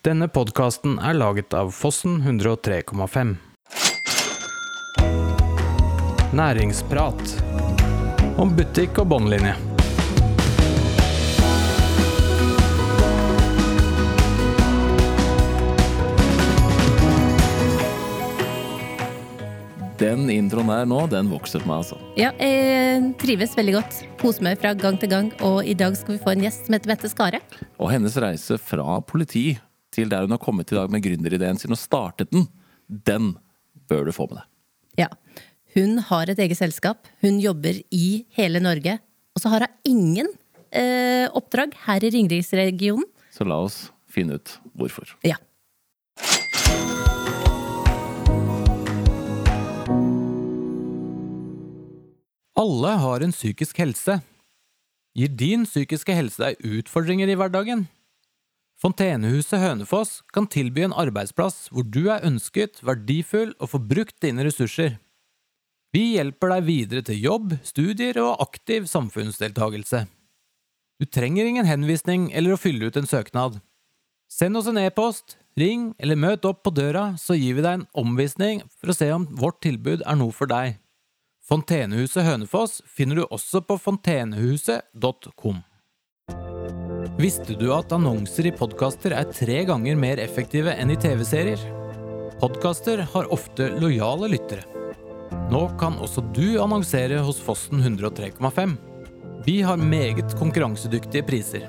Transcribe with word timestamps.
Denne 0.00 0.30
podkasten 0.32 0.94
er 0.96 1.12
laget 1.12 1.52
av 1.52 1.74
Fossen 1.76 2.22
103,5. 2.24 3.34
Næringsprat 6.32 7.34
om 8.40 8.54
butikk 8.56 9.02
og 9.02 9.10
båndlinje. 9.12 9.52
Den 20.00 20.30
introen 20.32 20.72
der 20.72 20.88
nå, 20.88 21.04
den 21.12 21.28
vokser 21.28 21.60
på 21.60 21.68
meg, 21.68 21.84
altså. 21.84 22.00
Ja, 22.16 22.32
jeg 22.40 23.10
trives 23.20 23.52
veldig 23.52 23.80
godt. 23.82 24.04
Koser 24.24 24.48
meg 24.48 24.64
fra 24.64 24.72
gang 24.72 24.96
til 24.96 25.12
gang. 25.12 25.34
Og 25.44 25.60
i 25.60 25.76
dag 25.76 25.92
skal 26.00 26.16
vi 26.16 26.22
få 26.24 26.38
en 26.38 26.48
gjest 26.48 26.70
som 26.70 26.80
heter 26.80 26.96
Mette 26.96 27.12
Skare. 27.12 27.44
Og 27.76 27.92
hennes 27.92 28.16
reise 28.16 28.56
fra 28.56 29.02
politi 29.04 29.50
til 30.00 30.10
der 30.10 30.24
hun 30.24 30.34
har 30.34 30.42
kommet 30.42 30.72
i 30.72 30.78
dag 30.78 30.90
med 30.92 31.04
gründerideen 31.04 31.60
sin 31.60 31.76
og 31.76 31.80
startet 31.80 32.32
den, 32.32 32.48
den 32.88 33.34
bør 33.90 34.08
du 34.08 34.14
få 34.16 34.26
med 34.30 34.40
deg. 34.40 34.46
Ja. 35.04 35.10
Hun 35.76 36.00
har 36.08 36.30
et 36.30 36.40
eget 36.42 36.58
selskap. 36.58 37.06
Hun 37.22 37.38
jobber 37.42 37.76
i 37.94 38.24
hele 38.34 38.62
Norge. 38.62 38.98
Og 39.36 39.42
så 39.42 39.52
har 39.52 39.66
hun 39.66 39.76
ingen 39.86 40.32
eh, 40.74 41.28
oppdrag 41.30 41.76
her 41.86 42.02
i 42.02 42.10
Ringeriksregionen. 42.16 43.06
Så 43.30 43.46
la 43.46 43.60
oss 43.62 43.92
finne 44.10 44.40
ut 44.40 44.56
hvorfor. 44.74 45.14
Ja. 45.22 45.38
Alle 52.58 52.96
har 53.04 53.22
en 53.24 53.32
psykisk 53.32 53.78
helse. 53.80 54.18
Gir 55.16 55.30
din 55.38 55.62
psykiske 55.64 56.14
helse 56.14 56.42
deg 56.42 56.66
utfordringer 56.82 57.30
i 57.30 57.38
hverdagen? 57.38 57.86
Fontenehuset 58.80 59.60
Hønefoss 59.60 60.22
kan 60.32 60.46
tilby 60.48 60.86
en 60.86 60.94
arbeidsplass 60.96 61.66
hvor 61.68 61.84
du 61.84 62.06
er 62.08 62.24
ønsket, 62.24 62.80
verdifull 62.80 63.52
og 63.58 63.74
får 63.74 63.82
brukt 63.90 64.16
dine 64.24 64.46
ressurser. 64.46 64.96
Vi 65.92 66.14
hjelper 66.14 66.54
deg 66.54 66.64
videre 66.64 67.04
til 67.04 67.20
jobb, 67.20 67.52
studier 67.66 68.16
og 68.22 68.40
aktiv 68.40 68.86
samfunnsdeltagelse. 68.88 70.06
Du 71.00 71.04
trenger 71.04 71.48
ingen 71.48 71.68
henvisning 71.68 72.30
eller 72.32 72.56
å 72.56 72.60
fylle 72.60 72.88
ut 72.88 72.96
en 72.96 73.08
søknad. 73.10 73.60
Send 74.32 74.56
oss 74.56 74.68
en 74.70 74.80
e-post, 74.80 75.36
ring 75.60 75.90
eller 75.98 76.16
møt 76.16 76.46
opp 76.48 76.62
på 76.64 76.72
døra, 76.72 77.10
så 77.20 77.36
gir 77.36 77.58
vi 77.58 77.66
deg 77.66 77.80
en 77.82 77.88
omvisning 78.00 78.62
for 78.78 78.92
å 78.92 78.96
se 78.96 79.10
om 79.12 79.26
vårt 79.28 79.60
tilbud 79.66 80.06
er 80.06 80.20
noe 80.20 80.32
for 80.32 80.48
deg. 80.48 80.78
Fontenehuset 81.50 82.24
Hønefoss 82.24 82.80
finner 82.88 83.20
du 83.20 83.26
også 83.26 83.60
på 83.66 83.76
fontenehuset.com. 83.82 85.66
Visste 87.20 87.52
du 87.58 87.66
at 87.74 87.92
annonser 87.92 88.46
i 88.48 88.52
podkaster 88.56 89.12
er 89.12 89.28
tre 89.34 89.64
ganger 89.68 89.96
mer 89.98 90.18
effektive 90.22 90.72
enn 90.72 90.90
i 90.94 90.96
TV-serier? 91.00 91.60
Podkaster 92.40 93.02
har 93.12 93.32
ofte 93.34 93.68
lojale 93.82 94.28
lyttere. 94.32 94.64
Nå 95.50 95.68
kan 95.80 95.98
også 96.00 96.20
du 96.34 96.60
annonsere 96.62 97.18
hos 97.26 97.38
Fossen 97.42 97.80
103,5. 97.82 98.76
Vi 99.44 99.62
har 99.66 99.76
meget 99.76 100.38
konkurransedyktige 100.38 101.22
priser. 101.26 101.66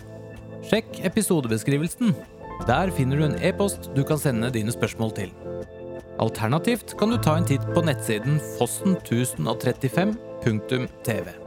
Sjekk 0.70 1.00
episodebeskrivelsen. 1.08 2.16
Der 2.68 2.92
finner 2.96 3.18
du 3.18 3.24
en 3.26 3.40
e-post 3.42 3.90
du 3.96 4.04
kan 4.08 4.20
sende 4.22 4.52
dine 4.54 4.72
spørsmål 4.72 5.12
til. 5.18 5.30
Alternativt 6.22 6.98
kan 7.00 7.10
du 7.10 7.18
ta 7.18 7.38
en 7.38 7.46
titt 7.50 7.74
på 7.74 7.82
nettsiden 7.86 8.40
fossen1035.tv. 8.60 11.41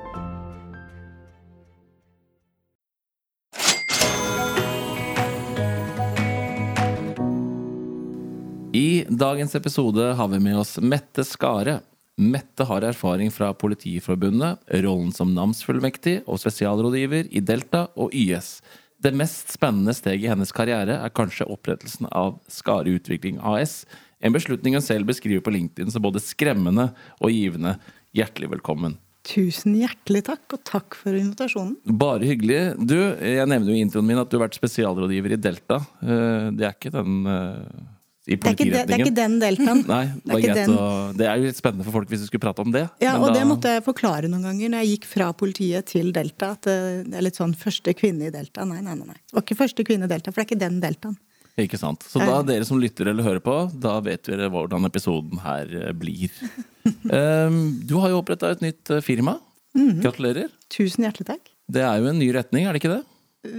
dagens 9.19 9.55
episode 9.55 10.12
har 10.12 10.29
vi 10.29 10.39
med 10.41 10.59
oss 10.59 10.79
Mette 10.83 11.25
Skare. 11.25 11.81
Mette 12.17 12.65
har 12.65 12.87
erfaring 12.87 13.31
fra 13.31 13.53
Politiforbundet, 13.55 14.62
rollen 14.85 15.13
som 15.13 15.35
namsfullmektig 15.35 16.20
og 16.30 16.41
spesialrådgiver 16.42 17.29
i 17.35 17.42
Delta 17.42 17.89
og 18.01 18.14
YS. 18.14 18.58
Det 19.03 19.13
mest 19.14 19.53
spennende 19.53 19.95
steget 19.95 20.27
i 20.27 20.33
hennes 20.33 20.55
karriere 20.55 20.97
er 21.03 21.14
kanskje 21.14 21.48
opprettelsen 21.51 22.08
av 22.11 22.39
Skare 22.51 22.95
Utvikling 22.97 23.41
AS, 23.42 23.83
en 24.24 24.33
beslutning 24.33 24.79
hun 24.79 24.85
selv 24.85 25.11
beskriver 25.11 25.45
på 25.45 25.53
LinkedIn 25.53 25.92
som 25.92 26.03
både 26.05 26.23
skremmende 26.24 26.91
og 27.20 27.35
givende. 27.35 27.77
Hjertelig 28.17 28.55
velkommen. 28.57 28.97
Tusen 29.24 29.77
hjertelig 29.79 30.23
takk, 30.27 30.45
og 30.53 30.63
takk 30.69 30.97
for 31.01 31.17
invitasjonen. 31.17 31.79
Bare 32.01 32.27
hyggelig. 32.29 32.74
Du, 32.80 32.97
jeg 32.97 33.47
nevner 33.48 33.73
jo 33.73 33.77
i 33.77 33.85
introen 33.85 34.08
min 34.08 34.20
at 34.20 34.30
du 34.30 34.39
har 34.39 34.47
vært 34.47 34.58
spesialrådgiver 34.58 35.36
i 35.36 35.41
Delta. 35.41 35.80
Eh, 36.05 36.48
det 36.57 36.67
er 36.69 36.77
ikke 36.77 36.92
den 36.95 37.23
eh, 37.29 37.85
det 38.24 38.39
er, 38.40 38.55
ikke, 38.57 38.64
det, 38.73 38.83
det 38.89 38.95
er 38.96 39.02
ikke 39.05 39.17
den 39.17 39.35
deltaen. 39.42 39.83
Nei, 39.95 40.05
det, 40.24 40.39
er 40.39 40.55
det, 40.57 40.64
å, 40.73 40.86
det 41.12 41.27
er 41.29 41.42
jo 41.42 41.51
litt 41.51 41.58
spennende 41.61 41.85
for 41.85 41.98
folk 41.98 42.08
hvis 42.08 42.23
vi 42.23 42.29
skulle 42.30 42.45
prate 42.46 42.64
om 42.64 42.73
det. 42.73 42.86
Ja, 43.05 43.18
og 43.18 43.29
da... 43.29 43.35
det 43.36 43.45
måtte 43.51 43.74
jeg 43.77 43.85
forklare 43.85 44.30
noen 44.33 44.46
ganger 44.48 44.73
når 44.73 44.85
jeg 44.85 44.95
gikk 44.95 45.11
fra 45.11 45.29
politiet 45.36 45.90
til 45.92 46.08
Delta. 46.17 46.55
At 46.57 46.64
det 46.64 47.18
er 47.20 47.27
litt 47.27 47.36
sånn 47.36 47.52
første 47.58 47.92
kvinne 47.98 48.30
i 48.30 48.33
Delta. 48.33 48.64
Nei, 48.68 48.80
nei, 48.85 48.96
nei. 48.96 49.18
Det 49.20 49.36
var 49.36 49.45
ikke 49.45 49.61
første 49.61 49.85
kvinne 49.85 50.08
i 50.08 50.12
Delta, 50.14 50.33
for 50.33 50.40
det 50.40 50.46
er 50.46 50.51
ikke 50.52 50.62
den 50.64 50.80
deltaen. 50.80 51.18
Ikke 51.61 51.79
sant. 51.79 52.02
Så 52.11 52.18
da, 52.18 52.40
dere 52.42 52.67
som 52.67 52.80
lytter 52.83 53.12
eller 53.12 53.27
hører 53.27 53.42
på, 53.45 53.55
da 53.79 53.98
vet 54.02 54.24
dere 54.27 54.48
hvordan 54.51 54.89
episoden 54.89 55.39
her 55.45 55.70
eh, 55.70 55.92
blir. 55.95 56.33
um, 57.06 57.58
du 57.89 57.95
har 58.02 58.11
jo 58.11 58.23
oppretta 58.24 58.51
et 58.56 58.64
nytt 58.64 58.91
eh, 58.91 59.05
firma. 59.05 59.36
Mm 59.74 59.91
-hmm. 59.91 60.01
Gratulerer. 60.02 60.48
Tusen 60.68 61.05
hjertelig 61.05 61.27
takk. 61.27 61.52
Det 61.70 61.83
er 61.83 61.98
jo 61.98 62.08
en 62.11 62.18
ny 62.18 62.33
retning, 62.35 62.67
er 62.67 62.73
det 62.73 62.83
ikke 62.83 62.96
det? 62.96 63.05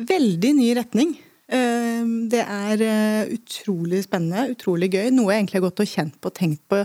Veldig 0.10 0.52
ny 0.56 0.76
retning. 0.76 1.16
Ehm, 1.54 2.14
det 2.32 2.42
er 2.42 2.82
eh, 2.82 3.34
utrolig 3.36 4.04
spennende, 4.06 4.56
utrolig 4.56 4.90
gøy. 4.96 5.10
Noe 5.14 5.34
jeg 5.34 5.44
egentlig 5.44 5.60
har 5.60 5.68
gått 5.68 5.84
og 5.84 5.92
kjent 5.92 6.18
på 6.20 6.32
og 6.32 6.38
tenkt 6.38 6.64
på 6.72 6.82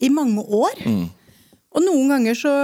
i 0.00 0.10
mange 0.14 0.44
år. 0.44 0.82
Mm. 0.86 1.06
Og 1.70 1.84
noen 1.84 2.14
ganger 2.14 2.38
så 2.38 2.54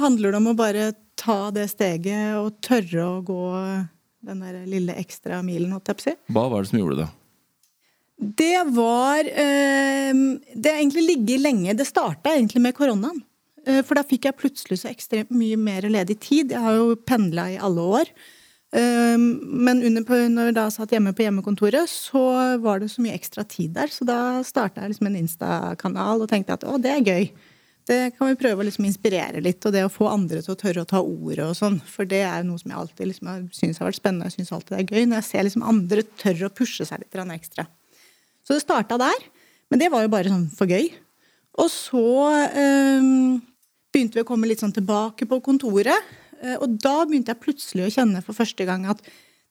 handler 0.00 0.32
det 0.32 0.40
om 0.40 0.50
å 0.52 0.58
bare 0.58 0.90
ta 1.20 1.40
det 1.54 1.68
steget 1.72 2.36
og 2.40 2.58
tørre 2.64 3.06
å 3.06 3.22
gå 3.24 3.44
den 4.26 4.42
der 4.44 4.60
lille 4.68 4.96
ekstra 5.00 5.40
milen, 5.44 5.72
holdt 5.72 5.88
jeg 5.88 5.98
på 5.98 6.04
å 6.04 6.08
si. 6.10 6.16
Hva 6.34 6.44
var 6.52 6.62
det 6.62 6.72
som 6.72 6.80
gjorde 6.80 7.02
det? 7.02 7.08
Det 8.20 8.58
var 8.76 9.24
eh, 9.24 10.12
Det 10.52 10.68
har 10.68 10.80
egentlig 10.82 11.06
ligget 11.06 11.40
lenge. 11.40 11.76
Det 11.76 11.88
starta 11.88 12.34
egentlig 12.34 12.60
med 12.66 12.76
koronaen. 12.76 13.22
Eh, 13.66 13.80
for 13.86 13.96
da 13.96 14.04
fikk 14.04 14.28
jeg 14.28 14.36
plutselig 14.40 14.82
så 14.82 14.90
ekstremt 14.92 15.32
mye 15.32 15.56
mer 15.60 15.88
ledig 15.88 16.18
tid. 16.20 16.52
Jeg 16.52 16.60
har 16.60 16.76
jo 16.76 16.98
pendla 17.08 17.48
i 17.54 17.58
alle 17.60 17.86
år. 18.00 18.12
Eh, 18.70 19.18
men 19.18 19.82
under, 19.82 20.04
når 20.30 20.50
jeg 20.50 20.56
da 20.58 20.66
satt 20.70 20.92
hjemme 20.94 21.12
på 21.16 21.24
hjemmekontoret, 21.24 21.90
så 21.90 22.24
var 22.62 22.82
det 22.82 22.90
så 22.92 23.02
mye 23.04 23.16
ekstra 23.18 23.44
tid 23.48 23.74
der. 23.78 23.92
Så 23.92 24.06
da 24.08 24.40
starta 24.46 24.84
jeg 24.84 24.94
liksom 24.94 25.10
en 25.10 25.22
Insta-kanal 25.22 26.22
og 26.22 26.30
tenkte 26.30 26.58
at 26.58 26.66
å, 26.68 26.76
det 26.82 26.94
er 26.94 27.06
gøy. 27.06 27.32
Det 27.90 27.98
kan 28.14 28.28
vi 28.28 28.38
prøve 28.38 28.62
å 28.62 28.66
liksom 28.68 28.84
inspirere 28.86 29.40
litt, 29.42 29.64
og 29.66 29.74
det 29.74 29.82
å 29.82 29.90
få 29.90 30.06
andre 30.12 30.42
til 30.44 30.54
å 30.54 30.58
tørre 30.60 30.84
å 30.84 30.88
ta 30.88 31.00
ordet 31.02 31.42
og 31.48 31.56
sånn. 31.58 31.80
For 31.90 32.06
det 32.06 32.22
er 32.28 32.44
noe 32.46 32.60
som 32.60 32.70
jeg 32.70 32.78
alltid 32.78 33.10
liksom, 33.10 33.30
syns 33.56 33.80
har 33.80 33.88
vært 33.88 33.98
spennende. 33.98 34.30
Jeg 34.30 34.38
syns 34.38 34.52
alltid 34.54 34.76
det 34.76 34.82
er 34.82 34.94
gøy 34.94 35.08
når 35.08 35.18
jeg 35.22 35.28
ser 35.30 35.46
liksom 35.48 35.66
andre 35.66 36.04
tørre 36.20 36.50
å 36.50 36.54
pushe 36.54 36.86
seg 36.86 37.02
litt 37.02 37.22
ekstra. 37.34 37.66
Så 38.46 38.54
det 38.54 38.62
starta 38.62 39.00
der. 39.00 39.26
Men 39.70 39.82
det 39.82 39.90
var 39.90 40.04
jo 40.04 40.12
bare 40.12 40.30
sånn 40.30 40.46
for 40.54 40.70
gøy. 40.70 40.90
Og 41.58 41.68
så 41.72 42.04
um, 42.54 43.40
begynte 43.90 44.18
vi 44.18 44.24
å 44.24 44.28
komme 44.28 44.48
litt 44.50 44.62
sånn 44.62 44.74
tilbake 44.74 45.26
på 45.30 45.40
kontoret. 45.44 46.14
Uh, 46.40 46.56
og 46.60 46.78
da 46.82 47.02
begynte 47.08 47.34
jeg 47.34 47.42
plutselig 47.42 47.88
å 47.88 47.92
kjenne 47.98 48.22
for 48.24 48.36
første 48.36 48.66
gang 48.68 48.86
at 48.90 49.02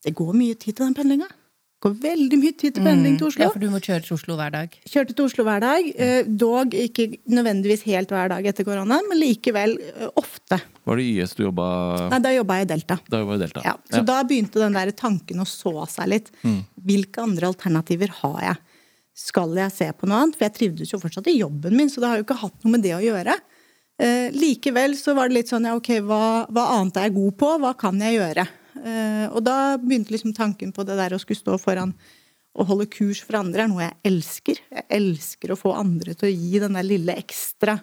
det 0.06 0.16
går 0.16 0.34
mye 0.38 0.56
tid 0.56 0.78
til 0.78 0.86
den 0.88 0.98
pendlinga. 0.98 1.28
Det 1.30 1.88
går 1.88 1.94
veldig 2.04 2.38
mye 2.42 2.56
tid 2.60 2.76
til 2.76 2.84
pendling 2.84 3.18
til 3.20 3.30
Oslo. 3.30 3.46
Ja, 3.46 3.52
For 3.56 3.64
du 3.64 3.70
må 3.72 3.80
kjøre 3.80 4.04
til 4.04 4.16
Oslo 4.18 4.36
hver 4.36 4.52
dag? 4.52 4.74
Kjørte 4.84 5.16
til 5.16 5.28
Oslo 5.30 5.46
hver 5.48 5.64
dag. 5.64 5.92
Uh, 5.96 6.32
dog 6.44 6.76
ikke 6.76 7.08
nødvendigvis 7.32 7.86
helt 7.88 8.12
hver 8.16 8.32
dag 8.34 8.50
etter 8.52 8.68
korona, 8.68 9.00
men 9.08 9.22
likevel 9.22 9.78
uh, 9.80 10.10
ofte. 10.20 10.60
Var 10.90 11.00
det 11.00 11.06
YS 11.14 11.38
du 11.38 11.46
jobba 11.46 11.70
Nei, 12.12 12.22
da 12.26 12.34
jobba 12.36 12.60
jeg 12.60 12.68
i 12.68 12.72
Delta. 12.74 13.00
Da 13.08 13.22
jobba 13.24 13.38
i 13.38 13.44
Delta. 13.46 13.64
Ja, 13.68 13.78
så 13.92 14.02
ja. 14.02 14.08
da 14.12 14.18
begynte 14.28 14.64
den 14.64 14.76
der 14.76 14.92
tanken 14.98 15.44
å 15.44 15.48
så 15.48 15.76
seg 15.92 16.12
litt. 16.16 16.34
Mm. 16.44 16.60
Hvilke 16.90 17.24
andre 17.24 17.54
alternativer 17.54 18.18
har 18.24 18.42
jeg? 18.50 18.60
skal 19.20 19.56
jeg 19.58 19.74
se 19.76 19.88
på 19.96 20.08
noe 20.08 20.24
annet? 20.24 20.38
For 20.38 20.48
jeg 20.48 20.56
trivdes 20.56 20.94
jo 20.94 21.00
fortsatt 21.02 21.28
i 21.32 21.40
jobben 21.40 21.76
min, 21.76 21.90
så 21.92 22.02
det 22.02 22.12
har 22.12 22.22
jo 22.22 22.26
ikke 22.28 22.40
hatt 22.40 22.64
noe 22.64 22.76
med 22.76 22.86
det 22.86 22.96
å 22.96 23.04
gjøre. 23.04 23.36
Eh, 24.00 24.30
likevel 24.32 24.96
så 24.98 25.14
var 25.18 25.28
det 25.28 25.42
litt 25.42 25.52
sånn 25.52 25.68
ja, 25.68 25.76
ok, 25.76 25.92
hva, 26.08 26.24
hva, 26.48 26.70
annet 26.78 26.98
er 26.98 27.10
jeg 27.10 27.18
god 27.18 27.36
på? 27.42 27.52
Hva 27.64 27.74
kan 27.80 28.00
jeg 28.00 28.16
gjøre? 28.16 28.46
Eh, 28.80 29.26
og 29.28 29.44
da 29.44 29.58
begynte 29.82 30.16
liksom 30.16 30.36
tanken 30.38 30.72
på 30.76 30.86
det 30.88 30.96
der 31.00 31.16
å 31.16 31.20
skulle 31.20 31.42
stå 31.42 31.58
foran 31.60 31.92
og 32.60 32.68
holde 32.72 32.88
kurs 32.92 33.22
for 33.24 33.38
andre, 33.40 33.64
er 33.64 33.72
noe 33.72 33.84
jeg 33.86 33.98
elsker. 34.10 34.62
Jeg 34.74 34.86
elsker 34.98 35.54
å 35.54 35.60
få 35.60 35.74
andre 35.78 36.16
til 36.18 36.30
å 36.30 36.34
gi 36.34 36.62
den 36.64 36.76
der 36.80 36.88
lille 36.88 37.16
ekstra. 37.20 37.78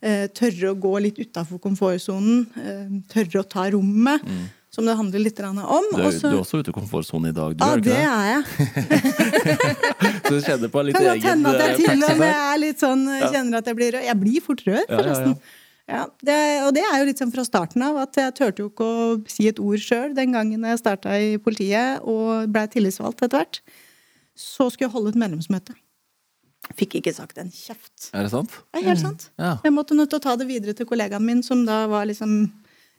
Eh, 0.00 0.26
tørre 0.34 0.72
å 0.72 0.78
gå 0.78 0.94
litt 1.02 1.18
utafor 1.20 1.60
komfortsonen. 1.62 2.46
Eh, 2.58 2.94
tørre 3.12 3.42
å 3.42 3.50
ta 3.50 3.68
rommet. 3.74 4.24
Mm 4.24 4.46
som 4.78 4.86
det 4.86 4.94
handler 4.94 5.22
litt 5.24 5.40
om. 5.42 5.56
Du, 5.58 6.02
Også, 6.06 6.28
du 6.28 6.36
er 6.36 6.38
også 6.38 6.58
ute 6.62 6.70
i 6.70 6.74
komfortsonen 6.76 7.32
i 7.32 7.34
dag, 7.34 7.54
du, 7.58 7.64
ja, 7.64 7.70
er 7.74 7.80
det 7.82 7.94
er 7.98 8.26
jeg. 8.30 8.42
så 10.28 10.36
du 10.36 10.44
kjenner 10.44 10.70
på 10.70 10.84
litt 10.86 10.94
kan 10.94 11.08
egen 11.16 11.24
hende 11.26 11.50
at 11.50 11.62
jeg 11.64 11.72
eh, 11.72 11.80
til 11.80 12.04
og 12.06 12.20
med 12.20 12.34
er 12.34 12.60
litt 12.62 12.84
sånn, 12.84 13.02
ja. 13.10 13.30
kjenner 13.34 13.58
at 13.58 13.70
jeg 13.70 13.78
blir 13.80 13.96
rød. 13.96 14.04
Jeg 14.06 14.20
blir 14.20 14.44
fort 14.44 14.62
rød, 14.68 14.84
forresten. 14.92 15.34
Ja, 15.88 16.04
det, 16.22 16.36
og 16.68 16.70
det 16.76 16.84
er 16.84 17.00
jo 17.00 17.08
litt 17.08 17.18
sånn 17.18 17.32
fra 17.34 17.42
starten 17.48 17.82
av 17.88 17.98
at 18.04 18.20
jeg 18.20 18.36
turte 18.38 18.62
jo 18.62 18.68
ikke 18.70 18.86
å 18.86 19.08
si 19.32 19.48
et 19.50 19.58
ord 19.58 19.82
sjøl 19.82 20.14
den 20.14 20.36
gangen 20.36 20.68
jeg 20.68 20.80
starta 20.84 21.16
i 21.18 21.34
politiet 21.42 22.06
og 22.06 22.46
blei 22.52 22.68
tillitsvalgt 22.70 23.24
etter 23.24 23.40
hvert. 23.40 23.60
så 24.38 24.68
skulle 24.70 24.86
jeg 24.86 24.94
holde 24.94 25.16
et 25.16 25.18
medlemsmøte. 25.18 25.74
Fikk 26.78 27.00
ikke 27.00 27.16
sagt 27.16 27.40
en 27.42 27.50
kjeft. 27.50 28.12
Er 28.12 28.28
det 28.28 28.30
sant? 28.30 28.54
Det 28.70 28.82
er 28.82 28.90
helt 28.92 29.02
sant. 29.02 29.30
Ja. 29.40 29.56
Jeg 29.64 29.74
måtte 29.74 29.98
nødt 29.98 30.12
til 30.12 30.20
å 30.20 30.26
ta 30.28 30.36
det 30.38 30.46
videre 30.46 30.76
til 30.78 30.86
kollegaen 30.86 31.24
min, 31.24 31.42
som 31.42 31.64
da 31.66 31.86
var 31.90 32.06
liksom 32.06 32.44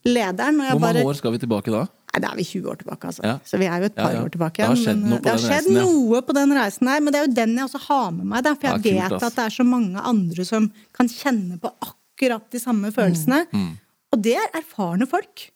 lederen. 0.05 0.59
Og 0.61 0.65
jeg 0.67 0.75
Hvor 0.75 0.79
mange 0.83 0.99
bare, 1.01 1.05
år 1.09 1.17
skal 1.19 1.31
vi 1.35 1.39
tilbake 1.41 1.71
da? 1.73 1.85
Nei, 2.09 2.21
da 2.23 2.31
er 2.31 2.37
vi 2.39 2.43
20 2.47 2.69
år 2.71 2.77
tilbake, 2.81 3.05
altså. 3.11 3.23
Ja. 3.23 3.35
Så 3.45 3.57
vi 3.61 3.65
er 3.69 3.83
jo 3.83 3.85
et 3.91 3.95
par 3.95 4.11
Ja, 4.13 4.17
ja. 4.19 4.23
år 4.25 4.31
tilbake. 4.33 4.57
Det 4.63 4.65
har 4.71 4.79
skjedd 4.79 5.03
noe 5.03 5.19
på 5.19 5.23
det 5.23 5.29
har 5.29 5.37
den 5.37 5.45
skjedd 5.45 5.67
reisen, 5.67 5.75
ja. 5.75 5.83
noe 5.85 6.21
på 6.25 6.33
den 6.39 6.55
reisen 6.57 6.87
her, 6.89 6.99
men 7.05 7.13
det 7.13 7.19
er 7.19 7.27
jo 7.27 7.33
den 7.37 7.53
jeg 7.59 7.65
også 7.67 7.81
har 7.89 8.09
med 8.11 8.25
meg, 8.25 8.43
Der, 8.43 8.55
for 8.55 8.67
jeg 8.67 8.71
Ja, 8.71 8.79
kult, 8.79 9.11
vet 9.11 9.13
ass. 9.19 9.23
at 9.29 9.35
det 9.35 9.45
er 9.45 9.55
så 9.59 9.65
mange 9.67 9.99
andre 10.13 10.45
som 10.45 10.71
kan 10.93 11.07
kjenne 11.07 11.59
på 11.61 11.71
akkurat 11.85 12.49
de 12.51 12.59
samme 12.59 12.91
følelsene. 12.91 13.45
Mm. 13.53 13.69
Og 14.13 14.21
det 14.25 14.35
er 14.41 14.49
erfarne 14.57 15.05
folk. 15.07 15.49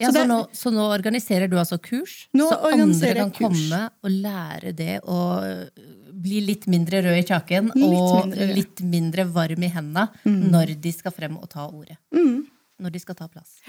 Ja, 0.00 0.08
Så 0.10 0.20
så, 0.22 0.26
nå, 0.26 0.38
så 0.52 0.70
nå 0.74 0.84
organiserer 0.94 1.48
du 1.50 1.56
altså 1.56 1.78
kurs, 1.80 2.28
Nå 2.34 2.48
så 2.50 2.56
andre 2.72 3.14
kan 3.14 3.30
kurs. 3.30 3.38
komme 3.40 3.90
og 4.02 4.10
lære 4.10 4.72
det 4.74 5.00
og 5.04 5.44
øh, 5.46 5.68
bli 6.10 6.40
litt 6.40 6.66
mindre 6.66 7.00
rød 7.02 7.18
i 7.18 7.22
kjaken 7.26 7.70
Litt 7.74 7.84
og 7.84 8.26
mindre 8.26 8.46
litt 8.54 8.80
mindre 8.82 9.24
varm 9.30 9.62
i 9.62 9.68
hendene 9.70 10.08
når 10.24 10.74
de 10.82 10.92
skal 10.92 11.12
frem 11.14 11.36
og 11.38 11.48
ta 11.48 11.66
ordet. 11.68 11.96
Mm. 12.14 12.42
Når 12.82 12.94
de 12.94 13.02
skal 13.02 13.18
ta 13.18 13.28
plass. 13.30 13.60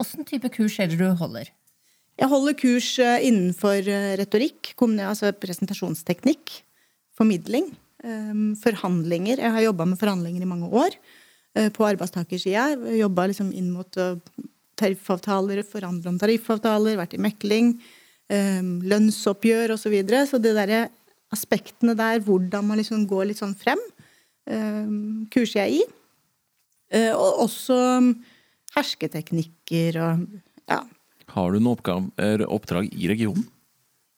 Åssen 0.00 0.26
type 0.28 0.48
kurs 0.54 0.78
er 0.80 0.90
det 0.90 0.98
du 1.00 1.06
holder? 1.20 1.50
Jeg 2.16 2.32
holder 2.32 2.56
kurs 2.56 2.88
eh, 3.02 3.26
innenfor 3.28 3.88
eh, 3.92 4.14
retorikk, 4.16 4.72
altså 5.04 5.34
presentasjonsteknikk, 5.36 6.52
formidling, 7.16 7.68
eh, 8.04 8.34
forhandlinger. 8.62 9.42
Jeg 9.44 9.52
har 9.52 9.66
jobba 9.66 9.88
med 9.90 10.00
forhandlinger 10.00 10.44
i 10.44 10.48
mange 10.48 10.70
år 10.72 10.96
eh, 11.56 11.68
på 11.68 11.84
arbeidstakersida. 11.84 12.70
Jobba 12.96 13.28
liksom 13.28 13.52
inn 13.52 13.68
mot 13.74 14.00
tariffavtaler, 14.80 15.62
forhandla 15.66 16.12
om 16.12 16.20
tariffavtaler, 16.20 16.96
vært 17.00 17.16
i 17.16 17.22
mekling, 17.22 17.74
eh, 18.32 18.62
lønnsoppgjør 18.64 19.76
osv. 19.76 19.84
Så, 19.84 19.92
videre. 19.92 20.24
så 20.28 20.40
det 20.40 20.56
derre 20.56 20.86
aspektene 21.34 21.96
der, 21.98 22.20
hvordan 22.24 22.66
man 22.68 22.80
liksom 22.80 23.06
går 23.08 23.30
litt 23.30 23.42
sånn 23.42 23.56
frem, 23.58 23.80
eh, 24.48 24.88
kurser 25.32 25.66
jeg 25.66 25.82
i. 25.82 25.86
Eh, 26.90 27.12
Og 27.14 27.42
også 27.46 27.76
hersketeknikker 28.76 29.98
og 30.02 30.26
ja, 30.70 30.80
Har 31.32 31.52
du 31.52 31.60
noen 31.60 32.10
eh, 32.22 32.44
oppdrag 32.46 32.90
i 32.94 33.08
regionen? 33.10 33.46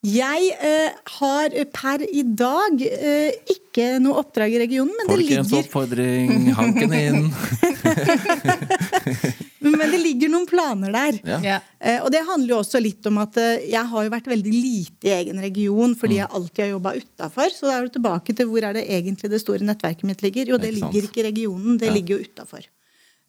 Jeg 0.06 0.52
eh, 0.62 0.92
har 1.18 1.54
per 1.74 2.04
i 2.06 2.22
dag 2.22 2.82
eh, 2.86 3.32
ikke 3.50 3.96
noe 3.98 4.20
oppdrag 4.20 4.52
i 4.54 4.60
regionen, 4.62 4.92
men 4.94 5.08
det, 5.08 5.16
Folkens 5.16 5.50
ligger, 5.50 5.64
oppfordring, 5.64 6.52
hanken 6.54 6.92
inn! 6.94 7.24
men 9.74 9.82
det 9.90 9.98
ligger 9.98 10.30
noen 10.30 10.46
planer 10.46 10.94
der. 10.94 11.18
Ja. 11.42 11.56
Eh, 11.82 11.98
og 12.04 12.12
det 12.14 12.22
handler 12.28 12.54
jo 12.54 12.60
også 12.62 12.78
litt 12.82 13.06
om 13.10 13.18
at 13.24 13.38
eh, 13.42 13.64
jeg 13.72 13.82
har 13.90 14.06
jo 14.06 14.12
vært 14.14 14.30
veldig 14.30 14.52
lite 14.54 15.10
i 15.10 15.14
egen 15.18 15.42
region 15.42 15.96
fordi 15.98 16.18
Mm. 16.18 16.20
jeg 16.22 16.34
alltid 16.38 16.62
har 16.64 16.70
jobba 16.76 16.92
utafor. 17.02 17.50
Så 17.58 17.66
da 17.66 17.74
er 17.80 17.88
du 17.88 17.96
tilbake 17.98 18.34
til 18.38 18.46
hvor 18.52 18.64
er 18.70 18.78
det 18.78 18.86
egentlig 18.88 19.30
det 19.34 19.42
store 19.42 19.66
nettverket 19.66 20.06
mitt 20.08 20.22
ligger. 20.24 20.54
Jo, 20.54 20.60
det 20.62 20.70
Ikke 20.72 20.84
sant. 20.84 20.94
ligger 20.94 21.08
ikke 21.10 21.22
i 21.24 21.26
regionen, 21.32 21.78
det 21.82 21.90
Ja. 21.90 21.94
ligger 21.98 22.16
jo 22.18 22.24
utafor. 22.28 22.62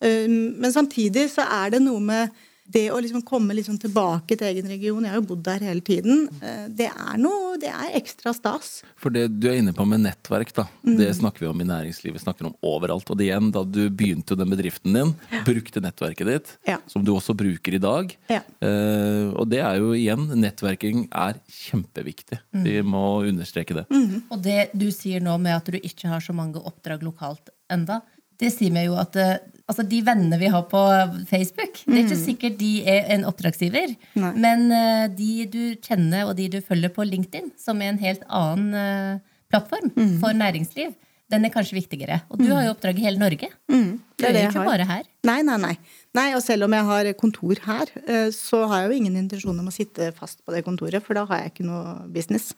men 0.01 0.71
samtidig 0.71 1.25
så 1.27 1.43
er 1.43 1.71
det 1.73 1.81
noe 1.83 1.99
med 1.99 2.29
det 2.69 2.91
å 2.93 2.99
liksom 3.01 3.23
komme 3.25 3.55
liksom 3.57 3.79
tilbake 3.81 4.37
til 4.37 4.45
egen 4.51 4.67
region. 4.69 5.01
Jeg 5.03 5.09
har 5.15 5.17
jo 5.21 5.27
bodd 5.31 5.41
der 5.47 5.59
hele 5.65 5.81
tiden. 5.81 6.27
eh, 6.41 6.67
det 6.69 6.85
er 6.91 7.17
noe 7.17 7.57
Det 7.59 7.67
er 7.67 7.95
ekstra 7.97 8.31
stas. 8.33 8.83
For 8.95 9.09
det 9.09 9.39
du 9.39 9.47
er 9.49 9.57
inne 9.59 9.73
på 9.73 9.83
med 9.89 9.99
nettverk, 10.05 10.53
da, 10.53 10.67
Mm. 10.85 10.97
det 10.97 11.09
snakker 11.17 11.39
vi 11.39 11.47
om 11.47 11.59
i 11.61 11.65
næringslivet, 11.65 12.21
snakker 12.21 12.45
om 12.45 12.53
overalt. 12.63 13.09
Og 13.09 13.17
det 13.17 13.25
igjen, 13.27 13.51
da 13.51 13.63
du 13.65 13.89
begynte 13.89 14.29
jo 14.31 14.35
den 14.39 14.49
bedriften 14.49 14.93
din, 14.93 15.15
brukte 15.43 15.81
nettverket 15.81 16.25
ditt, 16.29 16.57
Ja. 16.67 16.77
som 16.87 17.03
du 17.03 17.11
også 17.11 17.35
bruker 17.35 17.73
i 17.73 17.79
dag. 17.79 18.15
Ja. 18.29 18.41
Eh, 18.61 19.33
og 19.35 19.49
det 19.49 19.59
er 19.59 19.75
jo 19.81 19.91
igjen, 19.91 20.29
nettverking 20.39 21.09
er 21.11 21.35
kjempeviktig. 21.49 22.39
Mm. 22.53 22.63
Vi 22.63 22.81
må 22.81 23.03
understreke 23.27 23.73
det. 23.75 23.85
Og 24.31 24.41
det 24.41 24.69
du 24.77 24.87
sier 24.91 25.19
nå 25.21 25.37
med 25.41 25.55
at 25.57 25.65
du 25.65 25.77
ikke 25.79 26.07
har 26.07 26.19
så 26.21 26.33
mange 26.33 26.61
oppdrag 26.63 27.01
lokalt 27.03 27.49
enda, 27.69 28.01
det 28.39 28.51
sier 28.55 28.71
meg 28.75 28.87
jo 28.87 28.97
at 29.01 29.17
eh, 29.19 29.37
altså 29.69 29.83
de 29.85 29.99
vennene 30.05 30.39
vi 30.41 30.49
har 30.51 30.63
på 30.71 30.83
Facebook, 31.29 31.81
det 31.85 31.95
er 31.95 32.05
ikke 32.05 32.19
sikkert 32.21 32.59
de 32.61 32.71
er 32.89 33.11
en 33.15 33.27
oppdragsgiver. 33.29 33.95
Nei. 34.19 34.31
Men 34.39 34.69
eh, 34.73 35.05
de 35.13 35.31
du 35.51 35.61
kjenner 35.85 36.29
og 36.29 36.37
de 36.39 36.47
du 36.55 36.61
følger 36.65 36.93
på 36.95 37.05
LinkedIn, 37.07 37.51
som 37.59 37.81
er 37.83 37.93
en 37.93 38.01
helt 38.03 38.25
annen 38.27 38.71
plattform 38.73 39.25
plattform 39.49 40.19
for 40.21 40.35
næringsliv, 40.37 40.91
den 41.29 41.45
er 41.45 41.53
kanskje 41.53 41.77
viktigere. 41.77 42.21
Og 42.29 42.41
du 42.41 42.47
har 42.49 42.65
jo 42.65 42.73
oppdrag 42.73 42.97
i 42.97 43.05
hele 43.05 43.21
Norge. 43.21 43.51
Mm, 43.69 43.99
det 44.17 44.27
er 44.27 44.33
det 44.33 44.41
jeg 44.43 44.49
ikke 44.49 44.63
har. 44.63 44.69
bare 44.71 44.87
her. 44.89 45.07
Nei, 45.29 45.39
nei, 45.45 45.57
nei. 45.61 45.75
Nei, 46.17 46.27
Og 46.37 46.41
selv 46.41 46.65
om 46.65 46.73
jeg 46.73 46.87
har 46.87 47.09
kontor 47.19 47.61
her, 47.65 47.91
eh, 48.07 48.29
så 48.33 48.63
har 48.69 48.81
jeg 48.83 48.89
jo 48.89 48.97
ingen 48.97 49.17
intensjon 49.21 49.59
om 49.59 49.69
å 49.69 49.73
sitte 49.73 50.09
fast 50.17 50.41
på 50.45 50.55
det 50.55 50.63
kontoret, 50.65 51.03
for 51.05 51.17
da 51.17 51.25
har 51.29 51.43
jeg 51.43 51.53
ikke 51.53 51.67
noe 51.69 52.07
business. 52.09 52.55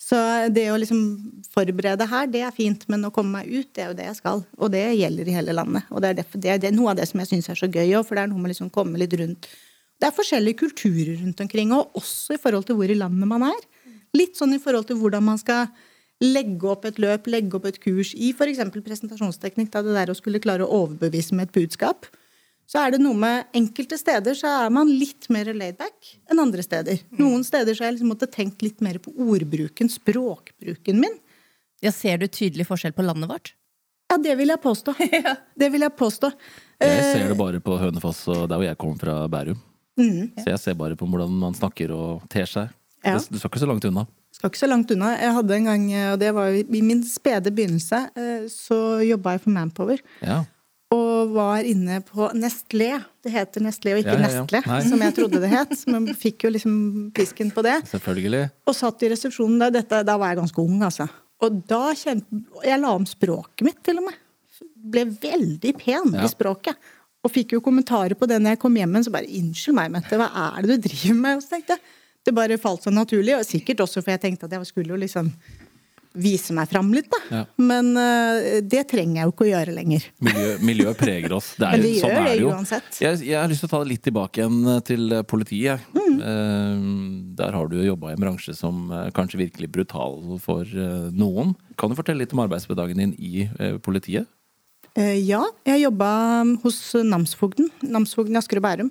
Så 0.00 0.16
det 0.48 0.64
å 0.72 0.78
liksom 0.80 1.00
forberede 1.52 2.06
her, 2.08 2.28
det 2.32 2.40
er 2.46 2.54
fint, 2.56 2.86
men 2.88 3.04
å 3.04 3.12
komme 3.12 3.42
meg 3.42 3.50
ut, 3.52 3.68
det 3.76 3.82
er 3.84 3.90
jo 3.90 3.96
det 3.98 4.06
jeg 4.08 4.18
skal. 4.22 4.44
Og 4.56 4.72
det 4.72 4.86
gjelder 4.96 5.28
i 5.28 5.34
hele 5.36 5.54
landet. 5.54 5.90
Og 5.92 6.00
det 6.00 6.10
er, 6.10 6.16
derfor, 6.22 6.40
det 6.40 6.54
er 6.56 6.72
noe 6.72 6.94
av 6.94 7.02
det 7.02 7.06
som 7.10 7.20
jeg 7.20 7.28
syns 7.34 7.50
er 7.52 7.60
så 7.60 7.68
gøy 7.68 7.98
òg, 7.98 8.06
for 8.08 8.16
det 8.16 8.24
er 8.24 8.30
noe 8.32 8.40
med 8.40 8.54
liksom 8.54 8.70
å 8.70 8.74
komme 8.74 9.00
litt 9.00 9.14
rundt. 9.20 9.50
Det 10.00 10.08
er 10.08 10.16
forskjellige 10.16 10.62
kulturer 10.62 11.12
rundt 11.20 11.42
omkring, 11.44 11.74
og 11.76 12.00
også 12.00 12.38
i 12.38 12.40
forhold 12.40 12.64
til 12.70 12.78
hvor 12.78 12.88
i 12.88 12.96
landet 12.96 13.28
man 13.28 13.44
er. 13.50 13.60
Litt 14.16 14.40
sånn 14.40 14.56
i 14.56 14.62
forhold 14.62 14.88
til 14.88 14.96
hvordan 15.02 15.26
man 15.26 15.38
skal 15.38 15.68
legge 16.20 16.68
opp 16.68 16.88
et 16.88 16.96
løp, 17.00 17.28
legge 17.32 17.60
opp 17.60 17.68
et 17.68 17.78
kurs 17.80 18.14
i 18.16 18.32
f.eks. 18.32 18.64
presentasjonsteknikk, 18.72 19.68
da 19.72 19.84
det 19.84 19.96
der 19.96 20.12
å 20.12 20.16
skulle 20.16 20.40
klare 20.40 20.64
å 20.64 20.82
overbevise 20.86 21.36
med 21.36 21.48
et 21.50 21.56
budskap. 21.60 22.08
Så 22.70 22.78
er 22.78 22.94
det 22.94 23.00
noe 23.02 23.18
med 23.18 23.48
enkelte 23.56 23.96
steder 23.98 24.36
så 24.38 24.50
er 24.64 24.68
man 24.70 24.90
litt 24.94 25.26
mer 25.32 25.48
laidback 25.50 26.12
enn 26.30 26.38
andre 26.38 26.62
steder. 26.62 27.00
Noen 27.18 27.42
steder 27.46 27.74
så 27.74 27.82
har 27.82 27.90
jeg 27.90 27.96
liksom 27.98 28.12
måttet 28.12 28.34
tenkt 28.36 28.62
litt 28.62 28.78
mer 28.84 29.00
på 29.02 29.10
ordbruken, 29.26 29.90
språkbruken 29.90 31.00
min. 31.02 31.16
Ja, 31.82 31.90
Ser 31.90 32.20
du 32.20 32.28
tydelig 32.28 32.68
forskjell 32.68 32.94
på 32.94 33.02
landet 33.02 33.30
vårt? 33.32 33.54
Ja, 34.10 34.18
det 34.22 34.36
vil 34.38 34.52
jeg 34.52 34.62
påstå. 34.62 34.94
Det 35.60 35.68
vil 35.70 35.84
jeg 35.84 35.94
påstå. 35.98 36.30
Jeg 36.82 37.02
ser 37.12 37.28
det 37.30 37.36
bare 37.38 37.60
på 37.62 37.76
Hønefoss 37.78 38.24
og 38.32 38.46
der 38.50 38.58
hvor 38.58 38.66
jeg 38.66 38.78
kommer 38.80 39.02
fra, 39.02 39.16
Bærum. 39.30 39.58
Mm. 40.00 40.30
Så 40.38 40.46
jeg 40.48 40.62
ser 40.62 40.78
bare 40.78 40.96
på 40.98 41.06
hvordan 41.06 41.34
man 41.42 41.54
snakker 41.54 41.92
og 41.94 42.24
ter 42.32 42.48
seg. 42.48 42.72
Ja. 43.04 43.18
Du 43.18 43.38
skal 43.38 43.50
ikke 43.50 43.62
så 43.62 43.68
langt 43.70 43.86
unna. 43.86 44.06
Skal 44.34 44.50
ikke 44.50 44.62
så 44.62 44.70
langt 44.70 44.90
unna. 44.94 45.12
Jeg 45.20 45.34
hadde 45.36 45.58
en 45.58 45.68
gang, 45.68 45.84
og 46.12 46.18
det 46.22 46.32
var 46.34 46.56
i 46.56 46.82
min 46.82 47.02
spede 47.06 47.52
begynnelse, 47.54 48.00
eh, 48.16 48.48
så 48.50 48.80
jobba 49.04 49.36
jeg 49.36 49.44
for 49.44 49.54
Manpower. 49.54 50.02
Ja. 50.24 50.40
Og 50.90 51.30
var 51.30 51.66
inne 51.68 52.00
på 52.02 52.26
Nestlé. 52.34 52.96
Det 53.22 53.30
heter 53.30 53.62
Nestlé 53.62 53.92
og 53.94 54.00
ikke 54.02 54.16
Ja, 54.16 54.18
ja, 54.18 54.30
ja. 54.32 54.42
Nestle, 54.42 54.62
Nei. 54.66 54.80
som 54.88 55.04
jeg 55.04 55.14
trodde 55.14 55.40
det 55.42 55.50
het. 55.52 55.74
Men 55.86 56.08
fikk 56.18 56.48
jo 56.48 56.50
liksom 56.56 56.74
pisken 57.14 57.52
på 57.54 57.62
det. 57.62 57.76
Selvfølgelig. 57.92 58.48
Og 58.66 58.74
satt 58.74 59.04
i 59.06 59.10
resepsjonen 59.12 59.60
der. 59.62 59.76
Dette, 59.78 60.02
da 60.06 60.16
var 60.18 60.32
jeg 60.32 60.40
ganske 60.40 60.64
ung, 60.64 60.82
altså. 60.82 61.06
Og 61.40 61.60
da 61.70 61.92
kjente 61.96 62.42
Jeg 62.66 62.80
la 62.82 62.90
om 62.92 63.06
språket 63.08 63.64
mitt, 63.64 63.78
til 63.86 64.02
og 64.02 64.08
med. 64.08 64.18
Ble 64.90 65.06
veldig 65.22 65.76
pen 65.78 66.18
i 66.18 66.28
språket. 66.32 66.90
Og 67.22 67.30
fikk 67.32 67.54
jo 67.54 67.62
kommentarer 67.64 68.16
på 68.18 68.26
det 68.26 68.40
når 68.40 68.56
jeg 68.56 68.62
kom 68.64 68.76
hjem. 68.76 69.02
Så 69.04 69.14
bare 69.14 69.30
'Unnskyld 69.30 69.76
meg, 69.76 69.90
Mette, 69.92 70.16
hva 70.16 70.28
er 70.58 70.62
det 70.62 70.80
du 70.80 70.88
driver 70.88 71.14
med?' 71.20 71.36
Og 71.36 71.42
så 71.42 71.54
tenkte 71.54 71.76
jeg 71.76 71.80
Det 72.26 72.34
bare 72.34 72.58
falt 72.58 72.82
så 72.82 72.90
naturlig. 72.90 73.38
Og 73.38 73.46
sikkert 73.46 73.80
også 73.80 74.02
for 74.02 74.10
jeg 74.10 74.20
tenkte 74.20 74.44
at 74.44 74.52
jeg 74.52 74.66
skulle 74.66 74.88
jo 74.92 74.96
liksom 74.96 75.32
vise 76.18 76.54
meg 76.56 76.66
fram 76.70 76.88
litt, 76.94 77.06
da. 77.12 77.18
Ja. 77.30 77.42
Men 77.62 77.92
uh, 77.94 78.58
det 78.66 78.82
trenger 78.90 79.20
jeg 79.20 79.28
jo 79.28 79.34
ikke 79.34 79.44
å 79.46 79.50
gjøre 79.50 79.74
lenger. 79.76 80.06
Miljø, 80.26 80.48
miljøet 80.66 80.98
preger 80.98 81.34
oss. 81.36 81.52
Det 81.60 81.68
er, 81.68 81.78
det 81.84 81.92
sånn 82.00 82.10
gjør 82.10 82.24
det 82.26 82.32
det 82.32 82.40
jo. 82.42 82.48
uansett. 82.50 82.90
Jeg, 83.04 83.20
jeg 83.28 83.38
har 83.38 83.52
lyst 83.52 83.62
til 83.62 83.70
å 83.70 83.72
ta 83.76 83.82
det 83.84 83.90
litt 83.92 84.02
tilbake 84.08 84.42
igjen 84.42 84.82
til 84.88 85.14
eh, 85.14 85.22
politiet. 85.22 85.86
Mm. 85.94 86.18
Uh, 86.18 86.82
der 87.38 87.54
har 87.54 87.70
du 87.70 87.78
jo 87.78 87.86
jobba 87.92 88.10
i 88.10 88.16
en 88.18 88.24
bransje 88.26 88.56
som 88.58 88.90
uh, 88.90 89.06
kanskje 89.14 89.38
virkelig 89.44 89.70
brutal 89.70 90.18
for 90.42 90.66
eh, 90.66 91.06
noen. 91.14 91.54
Kan 91.80 91.92
du 91.92 91.96
fortelle 91.98 92.24
litt 92.24 92.34
om 92.34 92.42
arbeidsdagen 92.42 92.98
din 93.00 93.14
i 93.16 93.46
eh, 93.46 93.78
politiet? 93.82 94.26
Eh, 94.98 95.20
ja, 95.22 95.44
jeg 95.68 95.84
jobba 95.84 96.10
hos 96.64 96.80
namsfogden. 97.06 97.70
Namsfogden 97.86 98.34
i 98.34 98.40
Asker 98.42 98.58
og 98.58 98.66
Bærum. 98.66 98.90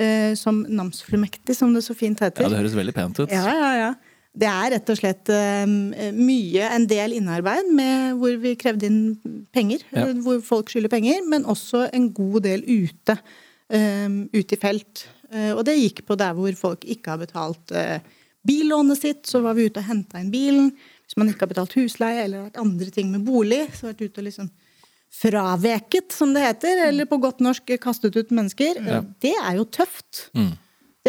eh, 0.00 0.34
som 0.38 0.62
namsfullmektig, 0.68 1.56
som 1.56 1.72
det 1.74 1.82
så 1.84 1.94
fint 1.96 2.20
heter. 2.20 2.44
Ja, 2.44 2.48
Det 2.48 2.60
høres 2.62 2.76
veldig 2.76 2.94
pent 2.96 3.18
ut. 3.20 3.30
Ja, 3.32 3.48
ja, 3.48 3.72
ja. 3.76 3.90
Det 4.30 4.46
er 4.46 4.70
rett 4.76 4.90
og 4.92 4.98
slett 5.00 5.28
eh, 5.34 5.66
mye, 6.14 6.68
en 6.70 6.84
del 6.86 7.16
innarbeid 7.16 7.72
med 7.74 8.14
hvor 8.20 8.36
vi 8.38 8.52
krevde 8.60 8.86
inn 8.86 9.00
penger. 9.52 9.82
Ja. 9.90 10.04
eh, 10.06 10.20
Hvor 10.22 10.38
folk 10.46 10.70
skylder 10.70 10.92
penger, 10.92 11.24
men 11.26 11.44
også 11.50 11.88
en 11.92 12.12
god 12.14 12.42
del 12.46 12.62
ute. 12.66 13.16
eh, 13.70 14.06
ute 14.32 14.54
i 14.54 14.60
felt. 14.60 15.04
Eh, 15.32 15.50
og 15.54 15.64
det 15.66 15.76
gikk 15.80 16.04
på 16.06 16.16
der 16.18 16.32
hvor 16.38 16.54
folk 16.58 16.84
ikke 16.86 17.10
har 17.16 17.18
betalt 17.24 17.70
eh, 17.74 17.98
billånet 18.46 18.98
sitt, 19.02 19.26
så 19.26 19.42
var 19.44 19.54
vi 19.58 19.66
ute 19.68 19.82
og 19.82 19.88
henta 19.90 20.22
inn 20.22 20.30
bilen. 20.32 20.70
Hvis 21.04 21.18
man 21.18 21.28
ikke 21.28 21.44
har 21.48 21.50
betalt 21.52 21.74
husleie 21.76 22.22
eller 22.24 22.46
vært 22.46 22.62
andre 22.62 22.90
ting 22.94 23.10
med 23.10 23.26
bolig, 23.26 23.64
så 23.74 23.88
har 23.88 23.92
vært 23.96 24.06
ute 24.12 24.22
og 24.22 24.26
liksom 24.30 24.50
fraveket, 25.10 26.12
som 26.14 26.32
det 26.34 26.42
heter, 26.44 26.84
eller 26.88 27.08
på 27.10 27.18
godt 27.20 27.40
norsk 27.42 27.72
kastet 27.82 28.14
ut 28.16 28.30
mennesker. 28.34 28.78
Ja. 28.86 29.00
Det 29.22 29.32
er 29.34 29.56
jo 29.58 29.64
tøft. 29.74 30.28
Mm. 30.38 30.52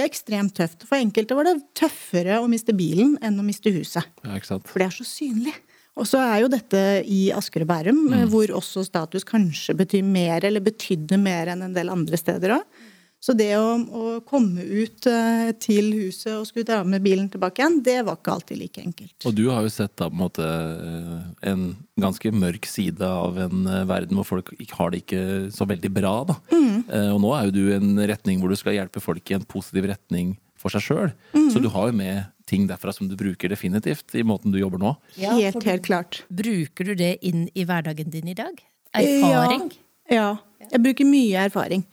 Det 0.01 0.09
ekstremt 0.09 0.55
tøft. 0.57 0.87
For 0.89 0.97
enkelte 0.97 1.35
var 1.37 1.45
det 1.45 1.59
tøffere 1.77 2.39
å 2.41 2.47
miste 2.49 2.73
bilen 2.73 3.13
enn 3.21 3.37
å 3.37 3.45
miste 3.45 3.69
huset. 3.75 4.07
Ja? 4.25 4.39
For 4.41 4.81
det 4.81 4.87
er 4.87 4.95
så 4.95 5.05
synlig. 5.05 5.53
Og 5.99 6.07
så 6.07 6.21
er 6.23 6.39
jo 6.41 6.49
dette 6.49 6.79
i 7.05 7.25
Asker 7.35 7.65
og 7.65 7.69
Bærum, 7.69 7.99
hvor 8.31 8.53
også 8.57 8.85
status 8.87 9.25
kanskje 9.27 9.75
betyr 9.77 10.05
mer, 10.07 10.41
eller 10.47 10.63
betydde 10.63 11.19
mer 11.21 11.51
enn 11.51 11.65
en 11.67 11.75
del 11.75 11.91
andre 11.91 12.17
steder 12.17 12.55
òg. 12.55 12.81
Så 13.21 13.35
det 13.37 13.51
å, 13.53 13.75
å 13.77 14.03
komme 14.25 14.63
ut 14.65 15.05
eh, 15.05 15.51
til 15.61 15.91
huset 15.93 16.31
og 16.39 16.47
skulle 16.49 16.65
dra 16.65 16.79
med 16.81 17.03
bilen 17.05 17.27
tilbake 17.29 17.61
igjen, 17.61 17.75
det 17.85 17.99
var 18.07 18.17
ikke 18.17 18.33
alltid 18.33 18.57
like 18.57 18.81
enkelt. 18.81 19.13
Og 19.29 19.35
du 19.37 19.43
har 19.51 19.61
jo 19.61 19.69
sett 19.69 19.93
da 20.01 20.07
på 20.09 20.15
en 20.17 20.23
måte 20.23 20.47
eh, 20.47 21.27
en 21.51 21.67
ganske 22.01 22.31
mørk 22.33 22.65
side 22.65 23.05
av 23.05 23.37
en 23.43 23.67
eh, 23.69 23.83
verden 23.91 24.17
hvor 24.17 24.25
folk 24.31 24.49
har 24.73 24.89
det 24.95 25.03
ikke 25.03 25.21
så 25.53 25.69
veldig 25.69 25.93
bra, 25.93 26.15
da. 26.33 26.39
Eh, 26.49 27.11
Og 27.13 27.21
nå 27.21 27.35
er 27.37 27.45
jo 27.51 27.55
du 27.59 27.61
i 27.69 27.77
en 27.77 27.93
retning 28.09 28.41
hvor 28.41 28.49
du 28.49 28.57
skal 28.57 28.79
hjelpe 28.79 29.03
folk 29.05 29.29
i 29.29 29.37
en 29.37 29.45
positiv 29.45 29.85
retning 29.93 30.33
for 30.57 30.73
seg 30.73 30.81
sjøl. 30.89 31.13
Så 31.53 31.61
du 31.61 31.69
har 31.73 31.89
jo 31.91 31.95
med 32.01 32.25
ting 32.49 32.65
derfra 32.69 32.91
som 32.93 33.05
du 33.09 33.13
bruker 33.17 33.49
definitivt 33.53 34.13
i 34.17 34.25
måten 34.27 34.51
du 34.53 34.57
jobber 34.59 34.81
nå. 34.81 34.95
Ja, 35.21 35.37
helt, 35.37 35.61
helt 35.65 35.85
klart. 35.85 36.23
Bruker 36.29 36.89
du 36.89 36.95
det 36.97 37.15
inn 37.25 37.45
i 37.53 37.63
hverdagen 37.69 38.09
din 38.13 38.33
i 38.33 38.35
dag? 38.37 38.57
Erfaring? 38.97 39.69
Ja, 40.09 40.15
ja. 40.59 40.67
Jeg 40.73 40.81
bruker 40.83 41.07
mye 41.07 41.45
erfaring. 41.47 41.85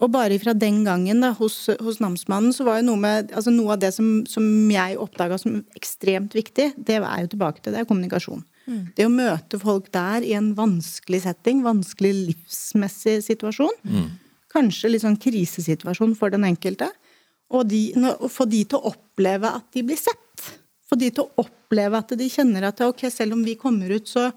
Og 0.00 0.08
bare 0.14 0.38
fra 0.40 0.54
den 0.56 0.80
gangen 0.86 1.20
da, 1.20 1.34
hos, 1.36 1.66
hos 1.84 1.98
namsmannen, 2.00 2.54
så 2.56 2.64
var 2.64 2.78
jo 2.80 2.86
noe 2.88 3.00
med 3.00 3.34
altså 3.36 3.52
Noe 3.52 3.74
av 3.74 3.82
det 3.82 3.90
som, 3.92 4.22
som 4.28 4.44
jeg 4.72 4.96
oppdaga 5.00 5.36
som 5.40 5.58
ekstremt 5.76 6.34
viktig, 6.36 6.70
det 6.76 6.96
er 7.00 7.24
jo 7.24 7.32
tilbake 7.34 7.60
til 7.60 7.74
det, 7.74 7.82
er 7.82 7.88
kommunikasjon. 7.88 8.42
Det 8.96 9.06
å 9.06 9.12
møte 9.12 9.58
folk 9.60 9.90
der 9.92 10.24
i 10.24 10.32
en 10.38 10.52
vanskelig 10.54 11.24
setting, 11.24 11.62
vanskelig 11.66 12.12
livsmessig 12.30 13.18
situasjon. 13.26 13.76
Kanskje 14.50 14.92
litt 14.92 15.04
sånn 15.04 15.18
krisesituasjon 15.20 16.16
for 16.18 16.32
den 16.32 16.46
enkelte. 16.48 16.90
Og, 17.50 17.66
de, 17.66 17.90
og 17.98 18.28
få 18.30 18.46
de 18.46 18.62
til 18.70 18.78
å 18.78 18.92
oppleve 18.92 19.50
at 19.50 19.66
de 19.74 19.82
blir 19.86 19.98
sett. 19.98 20.44
Få 20.86 20.98
de 20.98 21.10
til 21.10 21.26
å 21.26 21.44
oppleve 21.44 21.98
at 21.98 22.14
de 22.18 22.28
kjenner 22.30 22.68
at 22.68 22.82
ok, 22.86 23.08
selv 23.10 23.34
om 23.34 23.42
vi 23.46 23.56
kommer 23.58 23.90
ut, 23.90 24.06
så, 24.10 24.28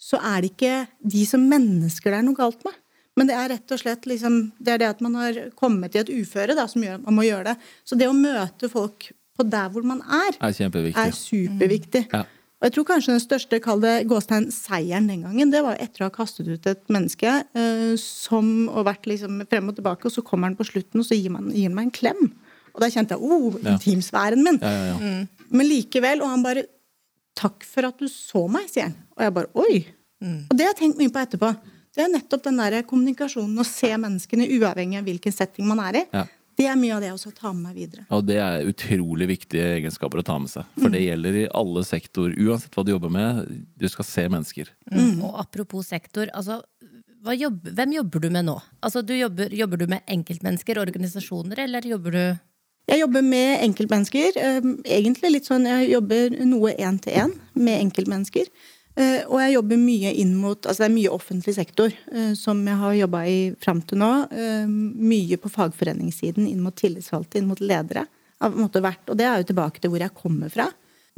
så 0.00 0.20
er 0.32 0.42
det 0.42 0.54
ikke 0.54 0.74
de 1.14 1.24
som 1.28 1.44
mennesker 1.44 2.12
det 2.12 2.22
er 2.22 2.26
noe 2.26 2.38
galt 2.38 2.64
med. 2.64 2.76
Men 3.18 3.30
det 3.30 3.36
er 3.36 3.52
rett 3.54 3.74
og 3.74 3.80
slett 3.82 4.08
liksom, 4.08 4.40
det 4.62 4.74
er 4.74 4.82
det 4.82 4.90
at 4.94 5.04
man 5.04 5.18
har 5.18 5.38
kommet 5.58 5.96
i 5.96 6.02
et 6.02 6.10
uføre 6.12 6.56
da, 6.58 6.66
som 6.70 6.84
gjør 6.84 6.98
at 7.00 7.06
man 7.06 7.18
må 7.18 7.26
gjøre 7.26 7.52
det. 7.52 7.70
Så 7.88 7.98
det 7.98 8.08
å 8.10 8.16
møte 8.16 8.70
folk 8.72 9.10
på 9.38 9.46
der 9.46 9.70
hvor 9.74 9.86
man 9.86 10.02
er, 10.02 10.34
er 10.40 10.54
er 10.98 11.14
superviktig. 11.14 12.08
Ja. 12.12 12.24
Og 12.58 12.66
jeg 12.66 12.74
tror 12.74 12.86
kanskje 12.88 13.12
den 13.14 13.22
største, 13.22 13.60
kall 13.62 13.82
det 13.84 13.92
gåstegn, 14.10 14.48
seieren 14.50 15.06
den 15.06 15.22
gangen, 15.22 15.52
det 15.52 15.60
var 15.62 15.78
etter 15.78 16.02
å 16.02 16.08
ha 16.08 16.14
kastet 16.14 16.48
ut 16.50 16.64
et 16.66 16.80
menneske 16.90 17.36
eh, 17.54 17.92
som 18.02 18.48
og 18.66 18.88
vært 18.88 19.06
liksom 19.06 19.44
frem 19.50 19.70
og 19.70 19.76
tilbake, 19.78 20.08
og 20.08 20.14
så 20.14 20.24
kommer 20.26 20.50
han 20.50 20.58
på 20.58 20.66
slutten, 20.66 20.98
og 20.98 21.06
så 21.06 21.14
gir, 21.14 21.30
man, 21.30 21.52
gir 21.54 21.68
han 21.68 21.76
meg 21.76 21.86
en 21.86 21.94
klem. 21.94 22.24
Og 22.74 22.82
da 22.82 22.90
kjente 22.90 23.14
jeg 23.14 23.22
oh, 23.22 23.54
Ja. 23.62 23.76
intimsfæren 23.76 24.42
min. 24.42 24.58
Ja, 24.58 24.74
ja, 24.74 24.98
ja. 24.98 25.46
Men 25.54 25.70
likevel, 25.70 26.22
og 26.22 26.34
han 26.34 26.42
bare 26.42 26.66
'Takk 27.38 27.62
for 27.62 27.86
at 27.86 28.00
du 28.02 28.08
så 28.10 28.48
meg', 28.50 28.66
sier 28.66 28.88
han. 28.88 28.96
Og 29.14 29.22
jeg 29.22 29.34
bare 29.34 29.50
'oi'. 29.54 29.84
Og 30.50 30.56
det 30.58 30.66
har 30.66 30.74
jeg 30.74 30.80
tenkt 30.82 30.98
mye 30.98 31.12
på 31.14 31.22
etterpå. 31.22 31.52
Det 31.98 32.04
er 32.06 32.12
nettopp 32.14 32.44
den 32.46 32.60
der 32.62 32.82
kommunikasjonen, 32.86 33.58
å 33.58 33.66
se 33.66 33.88
menneskene 33.98 34.46
uavhengig 34.54 35.00
av 35.00 35.08
hvilken 35.08 35.34
setting 35.34 35.66
man 35.66 35.80
er 35.82 35.96
i. 35.98 36.02
Ja. 36.14 36.28
Det 36.58 36.66
er 36.66 36.78
mye 36.78 36.94
av 36.94 37.02
det 37.02 37.08
jeg 37.08 37.14
også 37.16 37.30
tar 37.34 37.52
med 37.54 37.68
meg 37.68 37.74
videre. 37.78 38.04
Og 38.14 38.24
det 38.26 38.36
er 38.42 38.66
utrolig 38.66 39.28
viktige 39.30 39.66
egenskaper 39.76 40.22
å 40.22 40.24
ta 40.26 40.36
med 40.42 40.50
seg. 40.50 40.66
For 40.78 40.90
det 40.94 41.02
gjelder 41.04 41.36
i 41.38 41.44
alle 41.54 41.82
sektorer, 41.86 42.34
uansett 42.38 42.74
hva 42.74 42.82
du 42.86 42.90
jobber 42.90 43.12
med. 43.14 43.44
Du 43.78 43.86
skal 43.90 44.06
se 44.06 44.24
mennesker. 44.30 44.70
Mm. 44.90 45.20
Og 45.26 45.36
apropos 45.42 45.86
sektor, 45.90 46.30
altså, 46.34 46.60
hva 47.22 47.34
jobb, 47.38 47.66
hvem 47.78 47.94
jobber 47.98 48.22
du 48.22 48.28
med 48.34 48.46
nå? 48.46 48.56
Altså, 48.82 49.04
du 49.06 49.14
jobber, 49.14 49.54
jobber 49.54 49.82
du 49.82 49.86
med 49.90 50.02
enkeltmennesker, 50.10 50.82
organisasjoner, 50.82 51.62
eller 51.66 51.86
jobber 51.94 52.14
du 52.18 52.24
Jeg 52.88 53.02
jobber 53.02 53.22
med 53.22 53.62
enkeltmennesker. 53.68 54.38
eh, 54.40 54.68
Egentlig 54.98 55.30
litt 55.34 55.46
sånn, 55.46 55.66
Jeg 55.66 55.90
jobber 55.92 56.38
noe 56.46 56.74
én-til-én 56.74 57.34
med 57.54 57.82
enkeltmennesker. 57.82 58.46
Eh, 58.98 59.22
Og 59.30 59.38
jeg 59.38 59.54
jobber 59.54 59.78
mye 59.78 60.10
inn 60.18 60.32
mot 60.40 60.66
Altså 60.66 60.82
det 60.82 60.88
er 60.88 60.96
mye 60.96 61.12
offentlig 61.14 61.54
sektor 61.54 61.92
eh, 62.10 62.32
som 62.38 62.58
jeg 62.66 62.80
har 62.80 62.96
jobba 62.98 63.20
i 63.30 63.38
fram 63.62 63.82
til 63.86 64.00
nå. 64.02 64.10
Eh, 64.32 64.66
Mye 64.68 65.38
på 65.38 65.50
fagforeningssiden 65.54 66.48
inn 66.50 66.62
mot 66.64 66.74
tillitsvalgte, 66.74 67.38
inn 67.38 67.48
mot 67.50 67.60
ledere. 67.62 68.06
Vært, 68.40 69.02
og 69.10 69.16
det 69.18 69.26
er 69.26 69.40
jo 69.42 69.48
tilbake 69.50 69.82
til 69.82 69.90
hvor 69.92 70.02
jeg 70.02 70.14
kommer 70.14 70.50
fra. 70.52 70.68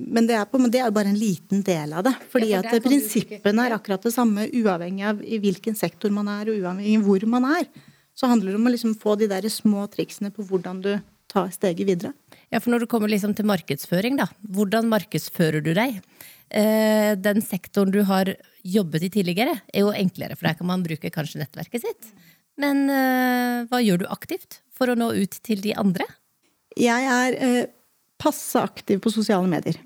Men 0.01 0.25
det 0.29 0.37
er, 0.39 0.47
på, 0.49 0.57
men 0.61 0.73
det 0.73 0.81
er 0.81 0.87
jo 0.89 0.97
bare 0.97 1.11
en 1.13 1.19
liten 1.21 1.61
del 1.65 1.93
av 1.93 2.07
det. 2.07 2.15
Fordi 2.33 2.49
Ja, 2.55 2.63
for 2.65 2.79
at 2.79 2.87
prinsippene 2.87 3.67
er 3.67 3.75
akkurat 3.77 4.07
det 4.07 4.13
samme 4.15 4.47
uavhengig 4.49 5.05
av 5.05 5.21
i 5.21 5.37
hvilken 5.43 5.77
sektor 5.77 6.13
man 6.17 6.31
er, 6.33 6.49
og 6.49 6.57
uavhengig 6.57 6.97
av 6.97 7.05
hvor 7.05 7.27
man 7.29 7.45
er. 7.59 7.69
Så 8.17 8.29
handler 8.31 8.53
det 8.55 8.61
om 8.61 8.69
å 8.69 8.73
liksom 8.73 8.95
få 8.97 9.19
de 9.21 9.29
der 9.29 9.49
små 9.53 9.85
triksene 9.93 10.33
på 10.33 10.47
hvordan 10.49 10.81
du 10.85 10.95
tar 11.31 11.53
steget 11.53 11.87
videre. 11.87 12.15
Ja, 12.51 12.59
for 12.59 12.73
når 12.73 12.85
du 12.85 12.91
kommer 12.91 13.13
liksom 13.13 13.37
til 13.37 13.47
markedsføring, 13.49 14.17
da. 14.19 14.27
Hvordan 14.49 14.89
markedsfører 14.91 15.63
du 15.63 15.75
deg? 15.77 16.01
Eh, 16.51 17.13
den 17.21 17.43
sektoren 17.47 17.93
du 17.95 18.03
har 18.09 18.33
jobbet 18.67 19.07
i 19.07 19.11
tidligere, 19.13 19.61
er 19.73 19.85
jo 19.85 19.93
enklere, 19.95 20.37
for 20.37 20.49
der 20.49 20.59
kan 20.59 20.69
man 20.69 20.83
bruke 20.85 21.13
kanskje 21.15 21.43
nettverket 21.43 21.85
sitt. 21.87 22.11
Men 22.61 22.89
eh, 22.93 23.69
hva 23.71 23.81
gjør 23.83 24.03
du 24.03 24.09
aktivt 24.11 24.61
for 24.75 24.91
å 24.91 24.99
nå 24.99 25.13
ut 25.17 25.39
til 25.47 25.63
de 25.65 25.77
andre? 25.79 26.07
Jeg 26.79 27.07
er 27.07 27.39
eh, 27.39 27.71
passe 28.21 28.61
aktiv 28.61 29.01
på 29.03 29.13
sosiale 29.15 29.49
medier. 29.51 29.79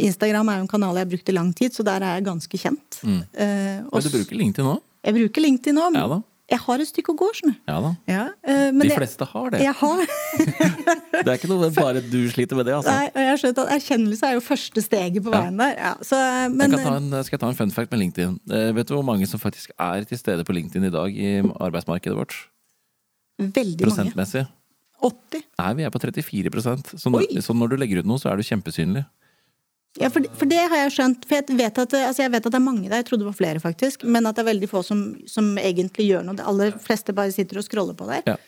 Instagram 0.00 0.48
er 0.48 0.60
jo 0.60 0.64
en 0.64 0.72
kanal 0.72 0.96
jeg 0.96 1.06
har 1.06 1.12
brukt 1.12 1.30
i 1.30 1.36
lang 1.36 1.52
tid, 1.56 1.74
så 1.76 1.84
der 1.86 2.04
er 2.04 2.18
jeg 2.18 2.26
ganske 2.28 2.60
kjent. 2.60 3.00
Eh, 3.04 3.80
og 3.84 4.00
Men 4.00 4.06
du 4.06 4.12
bruker 4.16 4.40
LinkedIn 4.42 4.68
nå? 4.68 4.76
Jeg 5.06 5.16
bruker 5.16 5.44
LinkedIn 5.46 5.78
nå. 5.78 5.86
Ja 5.96 6.06
da. 6.10 6.20
Jeg 6.50 6.58
har 6.64 6.82
et 6.82 6.88
stykke 6.88 7.12
å 7.12 7.16
gå. 7.20 7.28
Ja 7.46 7.76
da. 7.84 7.90
Ja, 8.10 8.24
uh, 8.34 8.68
men 8.74 8.82
De 8.88 8.90
fleste 8.90 9.10
fleste 9.20 9.26
har 9.32 9.50
det. 9.50 9.60
Jeg 9.62 9.74
har. 9.80 10.02
Det 11.20 11.26
er 11.26 11.36
ikke 11.36 11.50
noe 11.50 11.68
bare 11.74 12.02
du 12.02 12.18
sliter 12.32 12.58
med 12.58 12.66
det, 12.66 12.74
altså. 12.78 12.92
Nei, 12.94 13.10
jeg 13.12 13.30
har 13.30 13.40
skjønt 13.42 13.58
at 13.62 13.72
Erkjennelse 13.76 14.28
er 14.28 14.36
jo 14.36 14.44
første 14.44 14.84
steget 14.84 15.24
på 15.24 15.32
Ja. 15.34 15.42
veien 15.44 15.58
der. 15.60 15.74
Ja, 15.76 15.92
så, 16.06 16.20
men, 16.52 16.72
Jeg 16.72 16.86
en, 16.86 17.10
skal 17.26 17.36
jeg 17.36 17.42
ta 17.42 17.50
en 17.52 17.58
fun 17.58 17.74
fact 17.74 17.92
med 17.92 18.02
LinkedIn? 18.04 18.38
Uh, 18.50 18.70
vet 18.76 18.88
du 18.88 18.94
hvor 18.96 19.06
mange 19.06 19.28
som 19.30 19.42
faktisk 19.42 19.74
er 19.78 20.06
til 20.08 20.18
stede 20.18 20.46
på 20.46 20.56
LinkedIn 20.56 20.88
i 20.88 20.94
dag 20.94 21.14
i 21.14 21.34
arbeidsmarkedet 21.42 22.16
vårt? 22.16 22.36
Veldig 23.40 23.54
veldig 23.54 23.86
mange. 23.86 24.14
Prosentmessig? 24.14 24.46
80. 25.00 25.44
Nei, 25.60 25.70
vi 25.78 25.86
er 25.86 25.92
på 25.92 26.00
34 26.02 26.62
så 27.00 27.12
når, 27.12 27.40
så 27.40 27.56
når 27.56 27.72
du 27.72 27.76
legger 27.80 28.02
ut 28.02 28.08
noe, 28.08 28.20
så 28.20 28.32
er 28.32 28.40
du 28.40 28.44
kjempesynlig. 28.44 29.04
Ja, 29.98 30.06
for, 30.12 30.22
for 30.38 30.46
det 30.46 30.60
har 30.70 30.84
jeg 30.84 30.92
skjønt. 30.94 31.24
For 31.26 31.40
jeg 31.40 31.58
vet, 31.58 31.80
at, 31.82 31.96
altså 31.98 32.22
jeg 32.22 32.30
vet 32.30 32.46
at 32.46 32.54
det 32.54 32.60
er 32.60 32.62
mange 32.62 32.86
der, 32.86 33.00
jeg 33.00 33.08
trodde 33.08 33.24
det 33.24 33.32
var 33.32 33.40
flere 33.40 33.62
faktisk, 33.62 34.04
men 34.06 34.28
at 34.28 34.38
det 34.38 34.44
er 34.44 34.52
veldig 34.52 34.70
få 34.70 34.84
som, 34.86 35.02
som 35.26 35.50
egentlig 35.58 36.06
gjør 36.12 36.26
noe. 36.26 36.38
De 36.38 36.46
aller 36.46 36.76
fleste 36.82 37.14
bare 37.16 37.34
sitter 37.34 37.58
og 37.58 37.66
scroller 37.66 37.98
på 37.98 38.06
der. 38.10 38.22
Ja. 38.28 38.38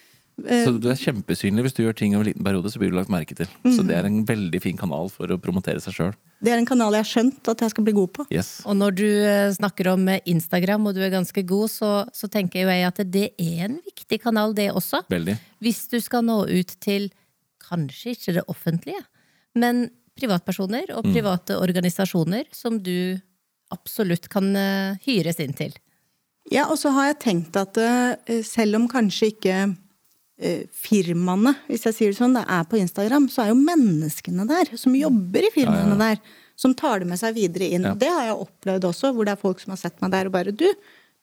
Så 0.41 0.73
du 0.81 0.87
er 0.89 0.97
kjempesynlig 0.97 1.63
hvis 1.67 1.75
du 1.77 1.83
gjør 1.85 1.97
ting 1.97 2.15
over 2.17 2.25
en 2.25 2.31
liten 2.31 2.45
periode, 2.47 2.71
så 2.73 2.81
blir 2.81 2.91
du 2.91 2.97
lagt 2.97 3.11
merke 3.13 3.37
til. 3.37 3.49
Mhm. 3.63 3.75
Så 3.77 3.85
det 3.87 3.97
er 3.99 4.09
en 4.09 4.23
veldig 4.27 4.61
fin 4.65 4.79
kanal 4.79 5.11
for 5.13 5.31
å 5.31 5.39
promotere 5.39 5.83
seg 5.83 5.97
sjøl. 5.99 6.15
Det 6.43 6.51
er 6.51 6.59
en 6.59 6.67
kanal 6.67 6.97
jeg 6.97 7.05
har 7.05 7.11
skjønt 7.11 7.51
at 7.53 7.63
jeg 7.63 7.75
skal 7.75 7.87
bli 7.87 7.95
god 7.95 8.13
på. 8.17 8.27
Yes. 8.33 8.55
Og 8.67 8.79
når 8.79 8.97
du 8.99 9.07
eh, 9.07 9.53
snakker 9.55 9.93
om 9.93 10.09
eh, 10.11 10.23
Instagram, 10.33 10.89
og 10.89 10.97
du 10.97 11.03
er 11.05 11.13
ganske 11.13 11.45
god, 11.47 11.71
så, 11.71 11.91
så 12.17 12.31
tenker 12.33 12.65
jo 12.65 12.73
jeg 12.73 12.89
at 12.89 13.03
det 13.13 13.29
er 13.37 13.67
en 13.69 13.79
viktig 13.85 14.19
kanal, 14.25 14.57
det 14.57 14.71
også. 14.73 15.05
Veldig. 15.13 15.37
Hvis 15.63 15.85
du 15.93 16.01
skal 16.03 16.25
nå 16.27 16.41
ut 16.49 16.75
til 16.83 17.11
kanskje 17.63 18.17
ikke 18.17 18.39
det 18.41 18.47
offentlige, 18.51 19.05
men 19.55 19.91
privatpersoner 20.19 20.93
og 20.97 21.07
private 21.09 21.57
organisasjoner 21.61 22.49
som 22.55 22.79
du 22.83 23.19
absolutt 23.73 24.29
kan 24.33 24.51
eh, 24.57 24.99
hyres 25.07 25.41
inn 25.41 25.55
til. 25.57 25.73
Ja, 26.51 26.67
og 26.69 26.77
så 26.81 26.93
har 26.95 27.13
jeg 27.13 27.23
tenkt 27.23 27.57
at 27.57 27.79
eh, 27.81 28.43
selv 28.45 28.81
om 28.81 28.89
kanskje 28.91 29.31
ikke 29.33 29.57
eh, 30.43 30.65
firmaene, 30.75 31.55
hvis 31.71 31.87
jeg 31.89 31.97
sier 31.97 32.13
det 32.13 32.19
sånn, 32.19 32.37
det 32.37 32.45
er 32.45 32.67
på 32.69 32.81
Instagram, 32.81 33.29
så 33.33 33.45
er 33.45 33.53
jo 33.53 33.61
menneskene 33.63 34.47
der, 34.51 34.75
som 34.81 34.97
jobber 34.99 35.49
i 35.49 35.53
firmaene 35.55 35.99
der, 36.01 36.21
som 36.59 36.75
tar 36.79 37.03
det 37.03 37.09
med 37.11 37.21
seg 37.21 37.37
videre 37.39 37.71
inn. 37.73 37.87
Ja. 37.89 37.95
Det 37.99 38.11
har 38.13 38.29
jeg 38.29 38.41
opplevd 38.45 38.89
også, 38.91 39.15
hvor 39.15 39.29
det 39.29 39.37
er 39.37 39.41
folk 39.41 39.63
som 39.63 39.73
har 39.75 39.81
sett 39.81 40.03
meg 40.05 40.13
der 40.15 40.29
og 40.29 40.37
bare 40.37 40.55
Du, 40.55 40.67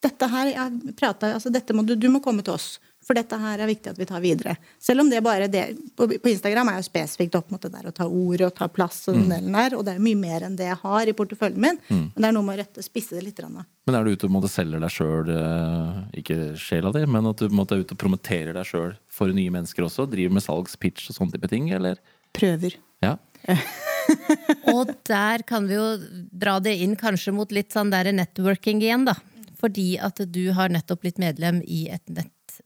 dette 0.00 0.30
her, 0.32 0.48
jeg 0.54 0.94
prata 0.96 1.34
altså 1.36 1.52
dette 1.52 1.76
må 1.76 1.84
du, 1.84 1.94
du 1.94 2.08
må 2.12 2.22
komme 2.24 2.42
til 2.44 2.56
oss. 2.56 2.78
For 3.10 3.18
dette 3.18 3.34
her 3.42 3.58
er 3.58 3.66
viktig 3.66 3.90
at 3.90 3.98
vi 3.98 4.06
tar 4.06 4.20
videre. 4.22 4.52
Selv 4.78 5.02
om 5.02 5.08
det 5.10 5.18
bare 5.26 5.48
det 5.50 5.64
På, 5.98 6.06
på 6.06 6.30
Instagram 6.30 6.68
er 6.70 6.76
jo 6.78 6.86
spesifikt 6.86 7.34
opp 7.34 7.48
mot 7.50 7.62
det 7.64 7.72
der 7.74 7.88
å 7.90 7.92
ta 7.94 8.06
ord 8.06 8.44
og 8.46 8.52
ta 8.54 8.68
plass 8.70 9.00
og 9.10 9.16
den 9.18 9.32
delen 9.32 9.56
der, 9.56 9.74
og 9.74 9.82
det 9.88 9.96
er 9.96 10.04
mye 10.04 10.18
mer 10.20 10.46
enn 10.46 10.54
det 10.54 10.68
jeg 10.68 10.78
har 10.84 11.10
i 11.10 11.14
porteføljen 11.18 11.58
min. 11.64 11.80
Men 11.90 12.14
det 12.14 12.28
er 12.28 12.36
noe 12.36 12.46
med 12.46 12.54
å 12.54 12.60
rette, 12.62 12.84
spisse 12.86 13.18
det 13.18 13.24
litt. 13.26 13.42
Men 13.42 13.96
er 13.98 14.06
du 14.06 14.12
ute 14.14 14.28
og 14.28 14.34
måte 14.36 14.50
selger 14.52 14.82
deg 14.84 14.94
sjøl, 14.94 15.32
ikke 16.22 16.38
sjela 16.60 16.94
di, 16.94 17.02
men 17.10 17.26
at 17.32 17.42
du 17.42 17.56
måte 17.56 17.74
er 17.74 17.82
ute 17.82 17.96
og 17.96 18.02
promoterer 18.04 18.54
deg 18.54 18.68
sjøl 18.68 18.94
for 19.10 19.34
nye 19.34 19.50
mennesker 19.58 19.88
også? 19.88 20.06
Driver 20.12 20.38
med 20.38 20.46
salgspitch 20.46 21.10
og 21.10 21.18
sånne 21.18 21.34
type 21.34 21.50
ting, 21.50 21.70
eller? 21.74 21.98
Prøver. 22.36 22.78
Ja. 23.02 23.16
Og 24.74 24.90
der 25.08 25.42
kan 25.48 25.66
vi 25.66 25.78
jo 25.78 25.86
dra 26.30 26.58
det 26.62 26.76
inn 26.84 26.94
kanskje 27.00 27.34
mot 27.34 27.50
litt 27.54 27.74
sånn 27.74 27.90
der 27.90 28.12
networking 28.14 28.82
igjen, 28.84 29.06
da. 29.08 29.16
Fordi 29.60 29.94
at 30.00 30.20
du 30.32 30.44
har 30.56 30.72
nettopp 30.72 31.02
blitt 31.04 31.18
medlem 31.20 31.60
i 31.66 31.86
et 31.92 32.06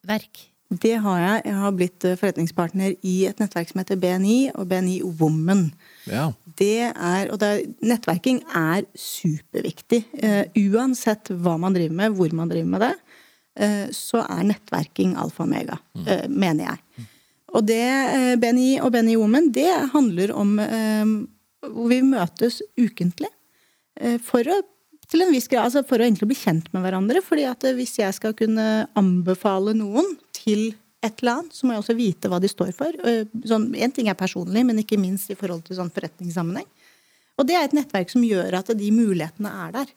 nettverk. 0.05 0.51
Det 0.75 0.95
har 1.05 1.19
jeg. 1.21 1.43
Jeg 1.45 1.55
har 1.61 1.75
blitt 1.77 2.05
eh, 2.05 2.17
forretningspartner 2.19 2.95
i 3.07 3.15
et 3.29 3.39
nettverk 3.39 3.71
som 3.71 3.81
heter 3.83 3.99
BNI, 4.01 4.51
og 4.55 4.69
BNI 4.69 5.03
Woman. 5.21 5.73
ja. 6.07 6.33
Det 6.55 6.93
er, 6.95 7.33
og 7.33 7.41
det 7.43 7.49
er, 7.49 7.63
Nettverking 7.83 8.45
er 8.55 8.85
superviktig. 8.95 10.05
Uh, 10.23 10.45
uansett 10.71 11.33
hva 11.35 11.57
man 11.59 11.75
driver 11.75 11.97
med, 11.99 12.15
hvor 12.15 12.31
man 12.31 12.49
driver 12.49 12.69
med 12.71 12.85
det, 12.85 12.93
uh, 13.59 13.89
så 13.91 14.23
er 14.23 14.45
nettverking 14.47 15.17
alfa 15.19 15.43
og 15.43 15.49
omega, 15.49 15.81
uh, 15.99 16.29
mener 16.31 16.69
jeg. 16.69 17.09
Og 17.55 17.67
det, 17.67 17.83
BNI 18.43 18.69
og 18.83 18.93
BNI 18.95 19.17
Woman, 19.19 19.51
det 19.55 19.71
handler 19.93 20.33
om 20.35 20.57
eh, 20.59 21.11
hvor 21.71 21.91
vi 21.91 22.01
møtes 22.03 22.61
ukentlig. 22.79 23.31
eh, 24.01 24.19
for 24.19 24.43
å 24.43 24.61
til 25.11 25.25
en 25.25 25.33
viss 25.35 25.49
grad, 25.51 25.67
altså 25.69 25.83
for 25.87 25.99
å 26.01 26.07
egentlig 26.07 26.29
bli 26.31 26.39
kjent 26.39 26.71
med 26.75 26.85
hverandre. 26.85 27.23
fordi 27.25 27.45
at 27.49 27.67
hvis 27.77 27.99
jeg 27.99 28.15
skal 28.17 28.35
kunne 28.35 28.87
anbefale 28.97 29.75
noen 29.77 30.17
til 30.33 30.75
et 31.05 31.21
eller 31.21 31.41
annet, 31.41 31.53
så 31.53 31.67
må 31.67 31.75
jeg 31.75 31.83
også 31.83 31.97
vite 31.99 32.31
hva 32.33 32.41
de 32.41 32.49
står 32.49 32.73
for. 32.77 32.95
Eh, 33.05 33.25
Sånn, 33.45 33.69
en 33.77 33.93
ting 33.93 34.09
er 34.09 34.15
personlig, 34.17 34.65
men 34.65 34.79
ikke 34.81 34.99
minst 35.01 35.31
i 35.31 35.37
forhold 35.37 35.65
til 35.67 35.77
sånn 35.77 35.93
forretningssammenheng. 35.93 36.67
Og 37.39 37.47
det 37.49 37.57
er 37.59 37.65
et 37.67 37.77
nettverk 37.77 38.11
som 38.13 38.25
gjør 38.25 38.55
at 38.61 38.73
de 38.79 38.91
mulighetene 38.95 39.51
er 39.67 39.73
der. 39.73 39.93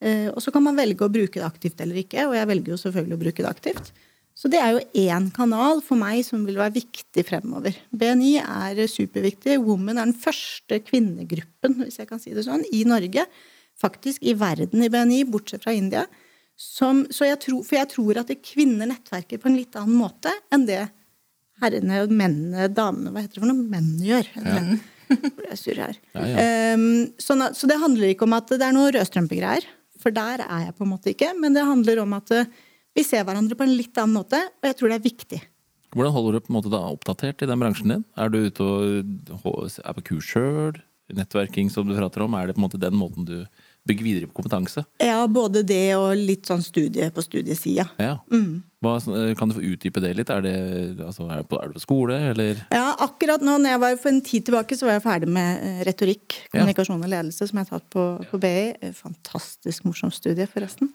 Eh, 0.00 0.28
Og 0.30 0.40
så 0.40 0.52
kan 0.52 0.62
man 0.62 0.76
velge 0.76 1.04
å 1.04 1.12
bruke 1.12 1.40
det 1.40 1.44
aktivt 1.44 1.80
eller 1.80 1.96
ikke, 2.00 2.28
og 2.28 2.34
jeg 2.38 2.48
velger 2.48 2.72
jo 2.72 2.80
selvfølgelig 2.80 3.16
å 3.18 3.24
bruke 3.24 3.42
det 3.44 3.50
aktivt. 3.50 3.92
Så 4.36 4.50
det 4.52 4.58
er 4.60 4.72
jo 4.76 4.84
én 5.08 5.30
kanal 5.32 5.80
for 5.80 5.96
meg 5.96 6.22
som 6.24 6.44
vil 6.44 6.58
være 6.60 6.74
viktig 6.76 7.24
fremover. 7.24 7.74
BNI 7.90 8.34
er 8.44 8.82
superviktig. 8.86 9.56
Women 9.64 9.96
er 9.96 10.04
den 10.10 10.18
første 10.20 10.80
kvinnegruppen, 10.84 11.78
hvis 11.80 11.96
jeg 12.02 12.08
kan 12.10 12.20
si 12.20 12.34
det 12.36 12.44
sånn, 12.44 12.64
i 12.68 12.82
Norge. 12.84 13.24
Faktisk 13.80 14.24
i 14.24 14.34
verden 14.38 14.84
i 14.84 14.90
BNI, 14.92 15.24
bortsett 15.28 15.66
fra 15.66 15.74
India. 15.76 16.06
Som, 16.56 17.04
så 17.12 17.28
jeg 17.28 17.40
tror, 17.44 17.64
for 17.66 17.76
jeg 17.76 17.90
tror 17.92 18.22
at 18.22 18.32
kvinner 18.40 18.88
nettverker 18.88 19.40
på 19.40 19.50
en 19.50 19.58
litt 19.58 19.76
annen 19.76 19.98
måte 20.00 20.32
enn 20.54 20.64
det 20.68 20.86
herrene, 21.60 22.04
mennene, 22.08 22.68
damene 22.72 23.12
Hva 23.12 23.24
heter 23.24 23.36
det 23.36 23.42
for 23.42 23.50
noe? 23.50 23.66
Mennene 23.72 24.08
gjør. 24.08 24.30
Ja. 24.40 24.62
Hvor 25.06 25.48
jeg 25.50 25.58
sur 25.60 25.80
her. 25.80 25.98
Ja, 26.16 26.28
ja. 26.30 26.46
Um, 26.76 26.86
så, 27.20 27.36
så 27.54 27.68
det 27.70 27.76
handler 27.82 28.12
ikke 28.12 28.26
om 28.26 28.36
at 28.36 28.48
det 28.54 28.64
er 28.64 28.74
noe 28.74 28.94
rødstrømpegreier, 28.96 29.68
for 30.00 30.14
der 30.16 30.42
er 30.46 30.64
jeg 30.66 30.78
på 30.78 30.86
en 30.86 30.92
måte 30.94 31.12
ikke. 31.12 31.30
Men 31.38 31.56
det 31.56 31.66
handler 31.68 32.00
om 32.02 32.16
at 32.16 32.32
eh, 32.34 32.48
vi 32.96 33.04
ser 33.04 33.26
hverandre 33.28 33.58
på 33.58 33.66
en 33.66 33.76
litt 33.76 34.00
annen 34.00 34.16
måte, 34.16 34.40
og 34.40 34.68
jeg 34.70 34.78
tror 34.78 34.92
det 34.92 34.98
er 34.98 35.06
viktig. 35.06 35.42
Hvordan 35.96 36.12
holder 36.12 36.36
du 36.36 36.44
på 36.44 36.50
en 36.50 36.56
måte 36.58 36.72
da 36.72 36.82
oppdatert 36.90 37.44
i 37.44 37.48
den 37.48 37.62
bransjen 37.62 37.92
din? 37.92 38.04
Er 38.20 38.32
du 38.32 38.40
ute 38.48 38.66
og 38.66 39.78
er 39.80 39.96
på 39.96 40.04
kurs 40.10 40.28
sjøl? 40.32 40.80
Nettverking 41.14 41.70
som 41.70 41.86
du 41.86 41.94
prater 41.96 42.24
om, 42.24 42.34
er 42.34 42.48
det 42.48 42.56
på 42.56 42.60
en 42.60 42.66
måte 42.66 42.82
den 42.82 42.96
måten 42.98 43.28
du 43.28 43.36
bygger 43.86 44.06
videre 44.06 44.28
på 44.30 44.40
kompetanse? 44.40 44.84
Ja, 45.02 45.20
både 45.30 45.62
det 45.66 45.96
og 45.98 46.12
litt 46.18 46.48
sånn 46.48 46.64
studie 46.64 47.08
på 47.14 47.24
studiesida. 47.24 47.86
Ja. 48.02 48.16
Hva, 48.84 48.96
kan 49.38 49.50
du 49.50 49.56
få 49.56 49.64
utdype 49.64 50.02
det 50.04 50.12
litt? 50.18 50.30
Er, 50.32 50.42
det, 50.44 50.56
altså, 51.00 51.26
er, 51.30 51.42
du 51.42 51.50
på, 51.50 51.60
er 51.62 51.70
du 51.70 51.76
på 51.78 51.84
skole, 51.84 52.18
eller? 52.32 52.64
Ja, 52.74 52.90
akkurat 53.06 53.44
nå, 53.44 53.58
når 53.62 53.74
jeg 53.74 53.82
var 53.84 54.00
For 54.02 54.12
en 54.12 54.24
tid 54.26 54.48
tilbake 54.48 54.78
så 54.78 54.88
var 54.88 54.98
jeg 54.98 55.06
ferdig 55.06 55.30
med 55.32 55.62
eh, 55.66 55.84
retorikk, 55.88 56.40
kommunikasjon 56.52 57.06
og 57.06 57.12
ledelse, 57.12 57.48
som 57.48 57.60
jeg 57.60 57.68
har 57.68 57.78
tatt 57.78 57.88
på, 57.94 58.08
på 58.30 58.42
BI. 58.42 58.58
Eh, 58.80 58.92
Fantastisk 58.96 59.86
morsomt 59.88 60.16
studie, 60.18 60.48
forresten. 60.50 60.92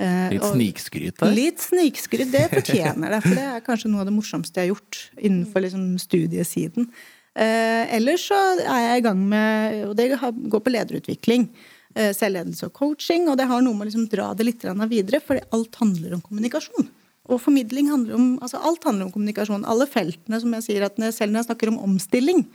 Eh, 0.00 0.28
Litt 0.34 0.46
snikskryt 0.50 1.18
der? 1.20 1.34
Litt 1.36 1.64
snikskryt, 1.64 2.30
det 2.32 2.46
fortjener 2.52 3.16
det. 3.16 3.24
For 3.24 3.38
det 3.38 3.48
er 3.48 3.66
kanskje 3.66 3.90
noe 3.92 4.04
av 4.04 4.08
det 4.10 4.16
morsomste 4.16 4.60
jeg 4.60 4.70
har 4.70 4.74
gjort 4.74 5.02
innenfor 5.18 5.66
liksom 5.66 5.90
studiesiden. 6.02 6.88
Eh, 7.32 7.84
ellers 7.96 8.26
så 8.28 8.38
er 8.60 8.82
jeg 8.82 9.00
i 9.00 9.04
gang 9.06 9.20
med 9.24 9.76
Og 9.88 9.94
det 9.96 10.10
går 10.20 10.60
på 10.60 10.72
lederutvikling. 10.74 11.46
Eh, 11.94 12.12
Selvledelse 12.16 12.68
og 12.68 12.74
coaching. 12.76 13.28
Og 13.30 13.38
det 13.40 13.48
har 13.50 13.62
noe 13.64 13.76
med 13.76 13.86
å 13.86 13.90
liksom 13.90 14.08
dra 14.12 14.32
det 14.36 14.46
litt 14.48 14.66
videre, 14.90 15.22
for 15.24 15.40
alt 15.52 15.80
handler 15.80 16.16
om 16.16 16.24
kommunikasjon. 16.24 16.88
Og 17.30 17.38
formidling 17.38 17.86
handler 17.92 18.16
om 18.18 18.30
Altså 18.42 18.58
alt 18.58 18.84
handler 18.84 19.06
om 19.06 19.12
kommunikasjon. 19.14 19.66
Alle 19.68 19.86
feltene, 19.86 20.40
som 20.42 20.54
jeg 20.58 20.66
sier 20.66 20.86
at 20.86 20.96
selv 21.14 21.32
når 21.32 21.42
jeg 21.42 21.50
snakker 21.50 21.70
om 21.70 21.82
omstilling, 21.86 22.46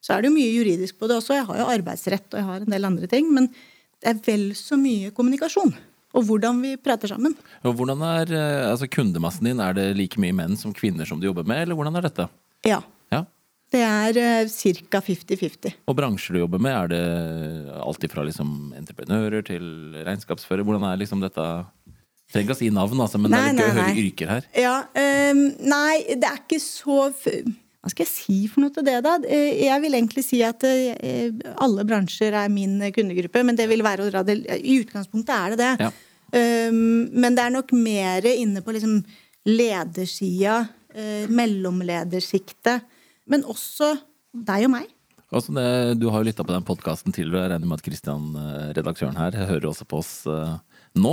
så 0.00 0.14
er 0.14 0.22
det 0.22 0.30
jo 0.30 0.38
mye 0.38 0.54
juridisk 0.54 0.98
på 0.98 1.08
det 1.08 1.20
også. 1.20 1.36
Jeg 1.36 1.46
har 1.46 1.60
jo 1.60 1.68
arbeidsrett 1.76 2.32
og 2.32 2.40
jeg 2.40 2.48
har 2.48 2.64
en 2.64 2.74
del 2.74 2.88
andre 2.88 3.10
ting. 3.10 3.28
Men 3.32 3.50
det 4.00 4.14
er 4.14 4.20
vel 4.24 4.50
så 4.58 4.78
mye 4.80 5.12
kommunikasjon. 5.14 5.74
Og 6.16 6.24
hvordan 6.26 6.58
vi 6.64 6.74
prater 6.80 7.12
sammen. 7.12 7.36
Og 7.62 7.76
hvordan 7.78 8.00
er 8.02 8.32
eh, 8.34 8.70
altså, 8.72 8.88
kundemassen 8.90 9.46
din? 9.46 9.60
Er 9.62 9.76
det 9.76 9.92
like 9.98 10.18
mye 10.22 10.34
menn 10.34 10.56
som 10.58 10.74
kvinner 10.74 11.06
som 11.06 11.20
du 11.20 11.28
jobber 11.28 11.46
med, 11.46 11.62
eller 11.62 11.78
hvordan 11.78 12.00
er 12.00 12.08
dette? 12.08 12.26
Ja. 12.66 12.80
Ja. 13.14 13.22
Det 13.70 13.82
er 13.86 14.16
uh, 14.18 14.50
ca. 14.50 15.00
50-50. 15.06 15.76
Og 15.86 15.96
bransjer 15.98 16.36
du 16.36 16.42
jobber 16.42 16.62
med, 16.62 16.74
er 16.74 16.90
det 16.90 17.78
alt 17.78 18.06
fra 18.10 18.24
liksom 18.26 18.74
entreprenører 18.78 19.46
til 19.46 19.64
regnskapsfører? 20.06 20.66
Hvordan 20.66 20.88
er 20.90 21.00
liksom 21.00 21.22
dette 21.22 21.46
Trenger 22.30 22.46
ikke 22.46 22.54
å 22.54 22.60
si 22.60 22.68
navn, 22.70 23.00
altså, 23.02 23.18
men 23.18 23.32
Nei, 23.34 23.40
det 23.42 23.48
er 23.48 23.56
litt 23.56 23.64
gøy 23.64 23.70
å 23.70 23.78
høre 23.80 24.02
yrker 24.04 24.28
her. 24.30 24.44
Ja, 24.54 24.74
um, 24.86 25.40
nei, 25.66 25.94
det 26.14 26.28
er 26.28 26.36
ikke 26.38 26.60
så 26.62 27.08
Hva 27.10 27.90
skal 27.90 28.04
jeg 28.04 28.10
si 28.12 28.36
for 28.52 28.62
noe 28.62 28.74
til 28.74 28.86
det, 28.86 29.00
da? 29.02 29.16
Eh, 29.24 29.64
Jeg 29.64 29.82
vil 29.82 29.96
egentlig 29.98 30.22
si 30.22 30.38
at 30.46 30.62
eh, 30.68 31.32
alle 31.64 31.86
bransjer 31.88 32.36
er 32.38 32.52
min 32.52 32.76
kundegruppe, 32.94 33.42
men 33.46 33.58
det 33.58 33.66
vil 33.70 33.82
være 33.82 34.06
å 34.06 34.12
dra 34.12 34.22
det 34.26 34.38
I 34.60 34.78
utgangspunktet 34.84 35.34
er 35.34 35.56
det 35.56 35.58
det. 35.64 35.88
Ja. 35.88 35.90
Um, 36.30 37.10
men 37.18 37.34
det 37.34 37.42
er 37.42 37.54
nok 37.56 37.74
mer 37.74 38.28
inne 38.30 38.62
på 38.62 38.76
liksom 38.76 39.00
ledersida, 39.48 40.60
eh, 40.94 41.26
mellomledersjiktet, 41.26 42.86
men 43.30 43.44
også 43.48 43.92
deg 44.34 44.66
og 44.68 44.74
meg. 44.74 44.88
Altså 45.30 45.54
det, 45.54 45.66
du 46.02 46.08
har 46.10 46.20
jo 46.24 46.26
lytta 46.26 46.42
på 46.42 46.50
den 46.56 46.64
podkasten 46.66 47.14
tidligere. 47.14 47.44
Jeg 47.46 47.52
regner 47.54 47.68
med 47.70 47.78
at 47.78 47.84
Christian, 47.86 48.24
eh, 48.34 48.72
redaktøren 48.74 49.16
her, 49.20 49.36
hører 49.46 49.68
også 49.70 49.86
på 49.86 50.00
oss 50.02 50.10
eh, 50.26 50.56
nå. 50.98 51.12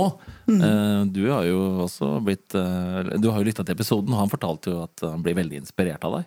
Mm. 0.50 0.58
Eh, 0.58 1.04
Du 1.14 1.20
har 1.30 1.44
jo 1.46 1.60
også 1.86 2.08
blitt 2.26 2.50
Du 2.50 3.28
har 3.30 3.38
jo 3.38 3.46
lytta 3.46 3.62
til 3.62 3.76
episoden, 3.78 4.10
og 4.16 4.24
han 4.24 4.32
fortalte 4.32 4.72
jo 4.74 4.80
at 4.88 5.04
han 5.06 5.22
blir 5.22 5.38
veldig 5.38 5.60
inspirert 5.62 6.02
av 6.08 6.18
deg. 6.18 6.26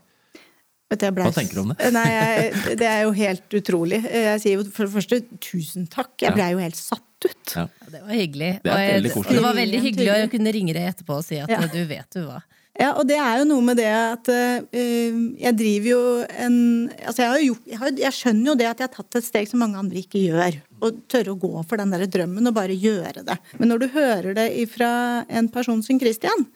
Vet 0.91 0.99
du, 0.99 1.05
jeg 1.09 1.15
ble- 1.15 1.23
Hva 1.27 1.35
tenker 1.35 1.55
du 1.55 1.61
om 1.65 1.69
det? 1.73 1.91
Nei, 1.99 2.07
jeg, 2.15 2.77
Det 2.79 2.87
er 2.87 3.01
jo 3.05 3.11
helt 3.19 3.57
utrolig. 3.59 3.99
Jeg 4.07 4.39
sier 4.43 4.57
jo 4.59 4.63
for 4.71 4.87
det 4.87 4.95
første 4.95 5.19
tusen 5.43 5.85
takk. 5.91 6.15
Jeg 6.23 6.31
blei 6.35 6.49
ble 6.53 6.55
jo 6.61 6.63
helt 6.69 6.79
satt 6.79 7.27
ut. 7.27 7.53
Ja. 7.55 7.67
Det 7.91 8.01
var 8.07 8.15
hyggelig. 8.17 8.49
Det 8.63 8.71
Og 8.71 8.81
jeg- 8.87 9.03
det 9.35 9.43
var 9.45 9.55
veldig 9.59 9.79
hyggelig 9.83 10.15
å 10.15 10.31
kunne 10.31 10.51
ringe 10.55 10.73
deg 10.79 10.87
etterpå 10.95 11.19
og 11.19 11.23
si 11.27 11.37
at 11.43 11.51
Ja. 11.51 11.59
du 11.67 11.79
vet 11.91 12.07
du 12.15 12.23
hva. 12.25 12.39
Ja, 12.81 12.95
og 12.97 13.05
det 13.05 13.17
er 13.21 13.41
jo 13.41 13.47
noe 13.49 13.63
med 13.65 13.77
det 13.77 13.89
at 13.91 14.29
uh, 14.31 15.19
jeg 15.37 15.57
driver 15.59 15.89
jo 15.91 16.01
en 16.25 16.55
Altså, 16.97 17.27
jeg, 17.27 17.51
gjort, 17.51 17.67
jeg, 17.69 17.79
har, 17.81 17.93
jeg 18.05 18.17
skjønner 18.17 18.51
jo 18.51 18.57
det 18.57 18.69
at 18.71 18.81
jeg 18.81 18.89
har 18.89 18.95
tatt 18.95 19.19
et 19.19 19.27
steg 19.27 19.49
som 19.49 19.61
mange 19.61 19.77
andre 19.81 20.01
ikke 20.01 20.23
gjør. 20.23 20.57
Og 20.81 21.03
tørre 21.11 21.35
å 21.35 21.39
gå 21.41 21.53
for 21.69 21.81
den 21.81 21.93
der 21.93 22.07
drømmen 22.09 22.49
og 22.49 22.57
bare 22.57 22.77
gjøre 22.77 23.25
det. 23.27 23.37
Men 23.59 23.71
når 23.73 23.83
du 23.83 23.87
hører 23.93 24.35
det 24.37 24.49
fra 24.71 24.91
en 25.29 25.49
person 25.53 25.83
som 25.85 26.01
Christian, 26.01 26.47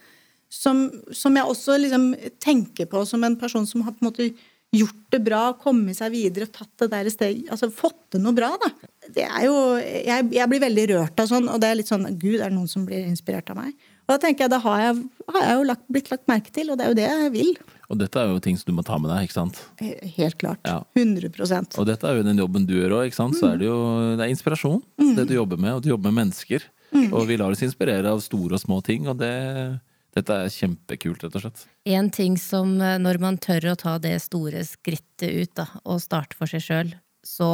som, 0.49 0.87
som 1.13 1.37
jeg 1.37 1.51
også 1.51 1.77
liksom 1.81 2.11
tenker 2.41 2.89
på 2.89 3.05
som 3.09 3.23
en 3.27 3.37
person 3.37 3.65
som 3.69 3.83
har 3.85 3.95
på 3.95 4.05
en 4.05 4.09
måte 4.09 4.29
gjort 4.75 5.03
det 5.13 5.21
bra, 5.23 5.43
kommet 5.59 5.97
seg 5.97 6.13
videre, 6.13 6.49
tatt 6.51 6.71
det 6.81 6.89
der 6.91 7.09
steg, 7.13 7.45
altså 7.53 7.69
fått 7.71 7.99
til 8.13 8.23
noe 8.23 8.35
bra, 8.35 8.51
da. 8.59 8.71
Det 9.15 9.25
er 9.25 9.45
jo 9.45 9.55
jeg, 9.77 10.29
jeg 10.33 10.49
blir 10.51 10.63
veldig 10.63 10.85
rørt 10.93 11.21
av 11.21 11.29
sånn, 11.29 11.47
og 11.51 11.61
det 11.61 11.69
er 11.69 11.79
litt 11.79 11.91
sånn 11.91 12.07
Gud, 12.17 12.39
er 12.39 12.49
det 12.49 12.57
noen 12.57 12.71
som 12.71 12.87
blir 12.87 13.05
inspirert 13.05 13.51
av 13.53 13.61
meg? 13.61 13.75
Og 14.05 14.11
da 14.13 14.19
tenker 14.21 14.45
jeg, 14.45 14.51
da 14.53 14.59
har 14.61 14.81
jeg, 14.83 14.97
har 15.33 15.45
jeg 15.47 15.55
jo 15.57 15.63
lagt, 15.65 15.85
blitt 15.89 16.11
lagt 16.13 16.27
merke 16.29 16.51
til, 16.53 16.69
og 16.69 16.77
det 16.77 16.85
er 16.85 16.91
jo 16.91 16.97
det 16.99 17.05
jeg 17.09 17.31
vil. 17.33 17.55
Og 17.89 17.97
dette 17.97 18.21
er 18.21 18.29
jo 18.29 18.41
ting 18.41 18.57
som 18.57 18.69
du 18.69 18.75
må 18.77 18.83
ta 18.85 18.99
med 19.01 19.09
deg, 19.09 19.25
ikke 19.25 19.37
sant? 19.37 19.61
Helt 19.81 20.37
klart. 20.41 20.61
Ja. 20.65 20.79
100% 20.97 21.77
Og 21.81 21.87
dette 21.89 22.09
er 22.09 22.19
jo 22.19 22.25
den 22.25 22.41
jobben 22.41 22.67
du 22.69 22.75
gjør 22.77 22.99
òg, 22.99 23.09
ikke 23.09 23.17
sant? 23.17 23.37
Så 23.39 23.49
er 23.49 23.59
det 23.61 23.67
jo 23.69 23.79
det 24.17 24.25
er 24.25 24.33
inspirasjon, 24.33 24.81
det 25.17 25.25
du 25.29 25.35
jobber 25.37 25.61
med. 25.61 25.77
Og 25.77 25.83
du 25.85 25.89
jobber 25.89 26.13
med 26.13 26.25
mennesker. 26.25 26.65
Og 27.09 27.25
vi 27.27 27.37
lar 27.41 27.51
oss 27.51 27.65
inspirere 27.65 28.13
av 28.13 28.21
store 28.23 28.55
og 28.55 28.61
små 28.61 28.79
ting, 28.85 29.09
og 29.11 29.17
det, 29.19 29.33
dette 30.15 30.37
er 30.45 30.53
kjempekult, 30.53 31.25
rett 31.25 31.37
og 31.37 31.43
slett. 31.47 31.65
En 31.89 32.09
ting 32.13 32.37
som 32.39 32.77
eh, 32.79 32.97
når 33.01 33.19
man 33.23 33.39
tør 33.41 33.73
å 33.73 33.77
ta 33.79 33.97
det 34.01 34.15
store 34.23 34.63
skrittet 34.67 35.33
ut 35.33 35.55
da, 35.57 35.67
og 35.83 35.99
starte 36.03 36.37
for 36.39 36.47
seg 36.49 36.63
sjøl, 36.63 36.93
så 37.25 37.49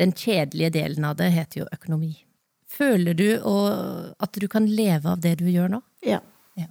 den 0.00 0.16
kjedelige 0.16 0.74
delen 0.80 1.06
av 1.08 1.16
det 1.20 1.30
heter 1.36 1.62
jo 1.62 1.68
økonomi. 1.72 2.16
Føler 2.76 3.16
du 3.16 3.26
at 3.40 4.36
du 4.36 4.46
kan 4.52 4.66
leve 4.68 5.08
av 5.14 5.20
det 5.24 5.38
du 5.40 5.46
gjør 5.48 5.70
nå? 5.76 5.82
Ja. 6.04 6.20
Ja. 6.60 6.68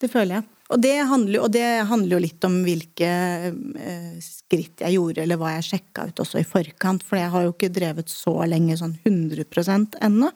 Det 0.00 0.10
føler 0.12 0.40
jeg. 0.40 0.48
Og 0.68 0.80
det 0.84 0.96
handler, 1.08 1.40
og 1.46 1.52
det 1.54 1.64
handler 1.88 2.18
jo 2.18 2.20
litt 2.20 2.44
om 2.44 2.58
hvilke 2.66 3.08
eh, 3.48 4.18
skritt 4.20 4.82
jeg 4.84 4.98
gjorde, 4.98 5.22
eller 5.24 5.40
hva 5.40 5.54
jeg 5.54 5.68
sjekka 5.70 6.04
ut 6.10 6.20
også 6.20 6.42
i 6.42 6.48
forkant. 6.48 7.04
For 7.06 7.16
jeg 7.16 7.32
har 7.32 7.46
jo 7.46 7.54
ikke 7.54 7.72
drevet 7.72 8.12
så 8.12 8.34
lenge 8.44 8.76
sånn 8.76 8.98
100 9.00 9.96
ennå. 10.04 10.28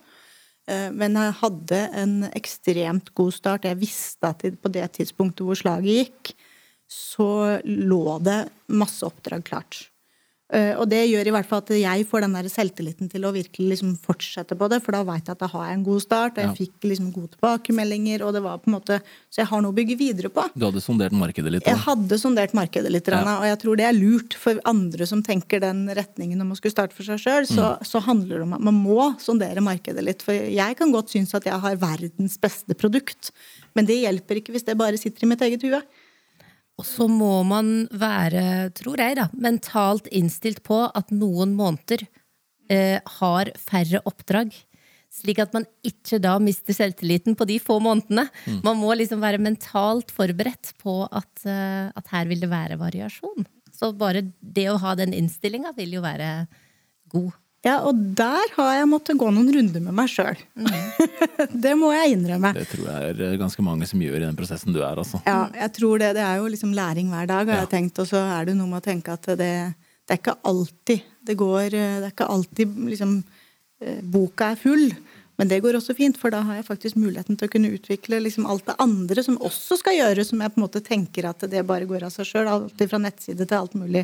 Eh, 0.72 0.88
men 0.96 1.20
jeg 1.20 1.36
hadde 1.42 1.82
en 2.00 2.16
ekstremt 2.32 3.12
god 3.18 3.36
start. 3.36 3.68
Jeg 3.68 3.80
visste 3.82 4.32
at 4.32 4.46
på 4.56 4.72
det 4.72 4.86
tidspunktet 4.96 5.44
hvor 5.44 5.58
slaget 5.58 6.00
gikk, 6.00 6.32
så 6.88 7.60
lå 7.64 8.18
det 8.24 8.40
masse 8.72 9.04
oppdrag 9.04 9.44
klart. 9.44 9.84
Eh, 10.52 10.74
Og 10.76 10.84
det 10.90 11.08
gjør 11.08 11.26
i 11.26 11.32
hvert 11.32 11.46
fall 11.48 11.62
at 11.62 11.70
jeg 11.72 12.04
får 12.10 12.20
den 12.26 12.34
der 12.36 12.48
selvtilliten 12.52 13.08
til 13.10 13.22
å 13.24 13.32
virkelig 13.32 13.70
liksom 13.72 13.94
fortsette 14.04 14.52
på 14.58 14.68
det, 14.68 14.82
for 14.84 14.92
da 14.92 15.02
veit 15.08 15.24
jeg 15.24 15.32
at 15.32 15.38
da 15.40 15.48
har 15.48 15.64
jeg 15.70 15.78
en 15.78 15.84
god 15.86 16.02
start, 16.04 16.36
og 16.36 16.42
jeg 16.44 16.50
Ja. 16.50 16.54
fikk 16.58 16.88
liksom 16.90 17.12
gode 17.14 17.30
tilbakemeldinger, 17.38 18.20
og 18.26 18.34
det 18.34 18.42
var 18.42 18.58
på 18.58 18.68
en 18.68 18.74
måte 18.76 19.00
Så 19.32 19.36
jeg 19.40 19.46
har 19.46 19.62
noe 19.62 19.72
å 19.72 19.74
bygge 19.74 19.96
videre 19.96 20.28
på. 20.28 20.44
Du 20.54 20.66
hadde 20.66 20.82
sondert 20.84 21.12
markedet 21.16 21.50
litt? 21.50 21.64
Jeg 21.64 21.76
hadde 21.76 22.18
sondert 22.20 22.52
markedet 22.52 22.90
litt, 22.92 23.08
Ja. 23.08 23.22
Og 23.40 23.44
jeg 23.48 23.58
tror 23.60 23.76
det 23.78 23.86
er 23.86 23.92
lurt 23.96 24.34
for 24.34 24.60
andre 24.66 25.06
som 25.06 25.22
tenker 25.22 25.58
den 25.58 25.86
retningen 25.88 26.38
om 26.42 26.52
å 26.52 26.56
skulle 26.60 26.72
starte 26.76 26.92
for 26.92 27.02
seg 27.02 27.16
sjøl. 27.18 27.46
Så, 27.46 27.78
Mm. 27.78 27.82
så 27.82 28.02
handler 28.02 28.36
det 28.36 28.42
om 28.42 28.52
at 28.52 28.60
man 28.60 28.74
må 28.84 29.16
sondere 29.18 29.62
markedet 29.64 30.04
litt. 30.04 30.20
For 30.22 30.32
jeg 30.34 30.76
kan 30.76 30.92
godt 30.92 31.08
synes 31.08 31.32
at 31.34 31.44
jeg 31.44 31.58
har 31.58 31.76
verdens 31.76 32.36
beste 32.38 32.74
produkt, 32.74 33.30
men 33.74 33.86
det 33.86 34.02
hjelper 34.04 34.36
ikke 34.36 34.52
hvis 34.52 34.64
det 34.66 34.76
bare 34.76 34.98
sitter 34.98 35.24
i 35.24 35.28
mitt 35.28 35.40
eget 35.40 35.62
hue. 35.62 35.80
Og 36.82 36.88
så 36.88 37.06
må 37.06 37.44
man 37.46 37.86
være, 37.94 38.72
tror 38.74 38.98
jeg, 38.98 39.14
da, 39.20 39.28
mentalt 39.38 40.08
innstilt 40.10 40.64
på 40.66 40.80
at 40.90 41.14
noen 41.14 41.54
måneder 41.54 42.02
eh, 42.66 42.98
har 43.20 43.52
færre 43.54 44.00
oppdrag. 44.10 44.50
Slik 45.12 45.38
at 45.44 45.54
man 45.54 45.68
ikke 45.86 46.18
da 46.24 46.32
mister 46.42 46.74
selvtilliten 46.74 47.36
på 47.38 47.46
de 47.46 47.60
få 47.62 47.76
månedene. 47.84 48.24
Man 48.66 48.80
må 48.80 48.96
liksom 48.98 49.22
være 49.22 49.38
mentalt 49.44 50.10
forberedt 50.10 50.72
på 50.82 51.04
at, 51.06 51.30
eh, 51.46 51.92
at 51.94 52.10
her 52.10 52.26
vil 52.32 52.42
det 52.42 52.50
være 52.50 52.80
variasjon. 52.80 53.46
Så 53.70 53.92
bare 53.94 54.24
det 54.42 54.66
å 54.72 54.80
ha 54.82 54.96
den 54.98 55.14
innstillinga 55.14 55.76
vil 55.78 56.00
jo 56.00 56.02
være 56.02 56.32
god. 57.14 57.30
Ja, 57.62 57.76
og 57.86 57.94
der 58.18 58.50
har 58.56 58.72
jeg 58.74 58.88
måttet 58.90 59.18
gå 59.20 59.28
noen 59.30 59.50
runder 59.54 59.82
med 59.84 59.94
meg 59.94 60.08
sjøl. 60.10 60.40
det 61.64 61.74
må 61.78 61.92
jeg 61.94 62.16
innrømme. 62.16 62.50
Det 62.56 62.64
tror 62.72 62.88
jeg 62.90 63.12
er 63.28 63.36
ganske 63.38 63.62
mange 63.62 63.86
som 63.86 64.02
gjør 64.02 64.18
i 64.18 64.24
den 64.26 64.38
prosessen 64.38 64.74
du 64.74 64.80
er, 64.82 64.98
altså. 64.98 65.20
Ja, 65.28 65.44
jeg 65.54 65.70
tror 65.78 66.02
det. 66.02 66.08
Det 66.18 66.24
er 66.26 66.40
jo 66.42 66.50
liksom 66.50 66.74
læring 66.74 67.12
hver 67.14 67.28
dag, 67.30 67.46
har 67.46 67.60
Ja. 67.60 67.62
jeg 67.62 67.70
tenkt. 67.76 68.02
Og 68.02 68.10
så 68.10 68.18
er 68.40 68.50
det 68.50 68.56
noe 68.58 68.66
med 68.66 68.82
å 68.82 68.86
tenke 68.88 69.14
at 69.14 69.30
det, 69.38 69.52
det 69.78 70.16
er 70.16 70.18
ikke 70.18 70.38
alltid 70.42 71.08
det 71.22 71.36
går 71.38 71.68
Det 71.70 71.82
er 72.02 72.10
ikke 72.10 72.26
alltid 72.34 72.72
liksom 72.90 73.12
eh, 73.80 74.00
Boka 74.02 74.50
er 74.52 74.58
full. 74.58 74.88
Men 75.38 75.48
det 75.48 75.60
går 75.62 75.78
også 75.78 75.94
fint, 75.96 76.18
for 76.18 76.34
da 76.34 76.42
har 76.44 76.58
jeg 76.58 76.66
faktisk 76.66 76.98
muligheten 76.98 77.38
til 77.38 77.46
å 77.48 77.52
kunne 77.54 77.70
utvikle 77.72 78.18
liksom 78.20 78.44
alt 78.50 78.66
det 78.66 78.74
andre 78.82 79.22
som 79.24 79.38
også 79.38 79.78
skal 79.80 79.96
gjøres, 79.96 80.28
som 80.34 80.42
jeg 80.42 80.52
på 80.52 80.58
en 80.60 80.66
måte 80.66 80.82
tenker 80.84 81.30
at 81.30 81.46
det 81.50 81.62
bare 81.66 81.86
går 81.88 82.04
av 82.06 82.12
seg 82.14 82.26
sjøl. 82.28 82.50
Alt 82.50 82.82
fra 82.90 83.00
nettside 83.00 83.46
til 83.46 83.56
alt 83.62 83.78
mulig. 83.78 84.02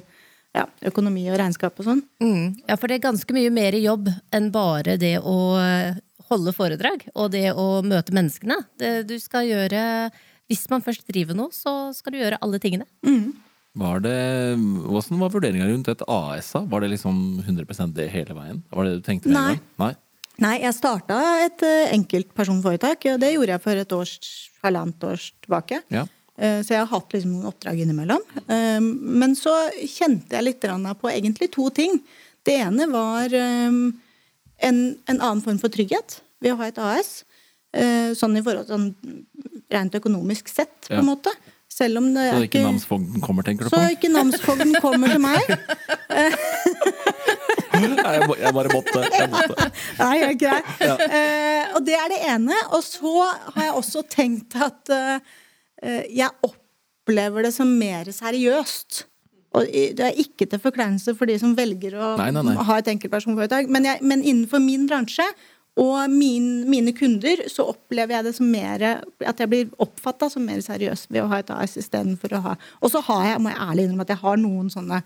Ja, 0.56 0.64
økonomi 0.88 1.26
og 1.30 1.38
regnskap 1.38 1.76
og 1.78 1.86
sånn. 1.86 2.02
Mm. 2.22 2.56
Ja, 2.68 2.76
for 2.76 2.88
det 2.88 2.98
er 2.98 3.08
ganske 3.10 3.34
mye 3.36 3.50
mer 3.52 3.76
jobb 3.78 4.08
enn 4.34 4.48
bare 4.54 4.96
det 5.00 5.18
å 5.20 5.36
eh, 5.60 5.98
holde 6.30 6.54
foredrag 6.56 7.04
og 7.14 7.32
det 7.34 7.50
å 7.52 7.82
møte 7.84 8.14
menneskene. 8.16 8.62
Det 8.80 9.02
du 9.08 9.18
skal 9.22 9.48
gjøre 9.48 9.82
Hvis 10.48 10.64
man 10.72 10.80
først 10.80 11.04
driver 11.04 11.36
noe, 11.36 11.52
så 11.52 11.92
skal 11.92 12.14
du 12.14 12.22
gjøre 12.22 12.38
alle 12.40 12.56
tingene. 12.56 12.86
Var 13.78 14.00
det, 14.00 14.18
hvordan 14.56 15.20
var 15.20 15.32
vurderinga 15.34 15.66
rundt 15.68 15.90
et 15.92 16.02
AS? 16.08 16.54
-a? 16.54 16.64
Var 16.70 16.80
det 16.80 16.88
liksom 16.88 17.44
100 17.44 17.92
det 17.92 18.08
hele 18.08 18.34
veien? 18.34 18.62
Var 18.70 18.84
det 18.84 18.90
det 18.90 18.96
du 19.02 19.04
tenkte 19.04 19.28
Nei. 19.28 19.54
gang? 19.54 19.60
Nei. 19.76 19.94
Nei, 20.38 20.60
jeg 20.62 20.74
starta 20.74 21.18
et 21.44 21.62
eh, 21.66 21.92
enkeltpersonforetak, 21.96 23.04
og 23.12 23.20
det 23.20 23.32
gjorde 23.34 23.52
jeg 23.56 23.60
for 23.60 23.76
et 23.76 23.92
års, 23.92 24.18
halvannet 24.62 25.04
års 25.04 25.32
tilbake. 25.42 25.82
Ja. 25.90 26.06
Eh, 26.38 26.60
Så 26.62 26.74
jeg 26.74 26.78
har 26.84 26.86
hatt 26.92 27.12
liksom 27.12 27.32
noen 27.34 27.48
oppdrag 27.50 27.80
innimellom. 27.82 28.22
Eh, 28.48 28.80
Men 28.80 29.34
så 29.38 29.54
kjente 29.82 30.36
jeg 30.38 30.44
litt 30.44 30.60
på 31.00 31.10
egentlig 31.10 31.50
to 31.52 31.68
ting. 31.70 32.00
Det 32.46 32.54
ene 32.62 32.86
var 32.90 33.32
eh, 33.34 33.68
en, 34.68 34.78
en 35.06 35.20
annen 35.20 35.42
form 35.42 35.58
for 35.58 35.68
trygghet 35.68 36.20
ved 36.40 36.52
å 36.54 36.56
ha 36.62 36.66
et 36.70 36.78
AS. 36.78 37.24
Eh, 37.74 38.14
Sånn 38.14 38.36
i 38.38 38.42
forhold 38.42 38.66
til 38.66 38.74
sånn 38.76 39.26
rent 39.70 39.94
økonomisk 39.98 40.48
sett, 40.48 40.86
på 40.88 40.94
Ja. 40.94 41.00
en 41.02 41.06
måte. 41.10 41.30
Selv 41.68 41.98
om 42.00 42.06
det 42.14 42.30
Så 42.32 42.36
er 42.38 42.46
ikke 42.48 42.62
namsfogden 42.64 43.20
kommer, 43.22 43.42
tenker 43.44 43.64
du 43.64 43.70
så 43.70 43.76
på? 43.76 43.90
ikke 43.92 44.08
namsfogden 44.10 44.72
kommer 44.80 45.08
til 45.12 45.20
meg. 45.20 45.42
Nei, 47.78 48.12
jeg, 48.16 48.22
jeg 48.40 48.54
bare 48.56 48.70
måtte. 48.72 49.02
Jeg 49.12 49.28
måtte. 49.30 49.66
Nei, 50.00 50.14
jeg 50.18 50.30
er 50.32 50.38
grei. 50.40 50.60
Eh, 50.88 51.74
og 51.76 51.84
det 51.86 51.94
er 51.98 52.08
det 52.14 52.18
ene. 52.32 52.56
Og 52.74 52.82
så 52.86 53.12
har 53.28 53.68
jeg 53.68 53.74
også 53.78 54.02
tenkt 54.10 54.56
at 54.64 54.90
jeg 55.82 56.30
opplever 56.42 57.46
det 57.46 57.52
som 57.54 57.70
mer 57.78 58.08
seriøst. 58.12 59.04
Og 59.56 59.68
det 59.96 60.04
er 60.04 60.18
ikke 60.20 60.44
til 60.50 60.60
forkleinelse 60.60 61.14
for 61.16 61.30
de 61.30 61.38
som 61.40 61.54
velger 61.56 61.94
å 61.96 62.16
Nei, 62.20 62.28
nei, 62.36 62.42
nei. 62.44 62.56
ha 62.68 62.74
et 62.80 62.90
enkeltpersonforetak. 62.92 63.70
Men, 63.72 63.86
jeg, 63.88 64.02
men 64.04 64.20
innenfor 64.20 64.60
min 64.60 64.84
bransje 64.90 65.24
og 65.78 66.10
min, 66.10 66.66
mine 66.68 66.92
kunder 66.96 67.44
så 67.50 67.68
opplever 67.70 68.16
jeg 68.16 68.26
det 68.26 68.34
som 68.34 68.48
mer 68.50 68.82
At 69.22 69.38
jeg 69.38 69.50
blir 69.50 69.68
oppfatta 69.78 70.26
som 70.32 70.42
mer 70.42 70.58
seriøs 70.64 71.06
ved 71.06 71.22
å 71.22 71.28
ha 71.30 71.38
et 71.38 71.52
AS 71.54 71.76
istedenfor 71.78 72.34
å 72.34 72.40
ha 72.48 72.54
Og 72.82 72.90
så 72.90 73.02
har 73.06 73.24
jeg, 73.28 73.42
må 73.44 73.52
jeg 73.52 73.62
ærlig 73.62 73.84
innrømme 73.86 74.06
at 74.08 74.12
jeg 74.16 74.22
har 74.24 74.40
noen 74.42 74.72
sånne 74.74 74.98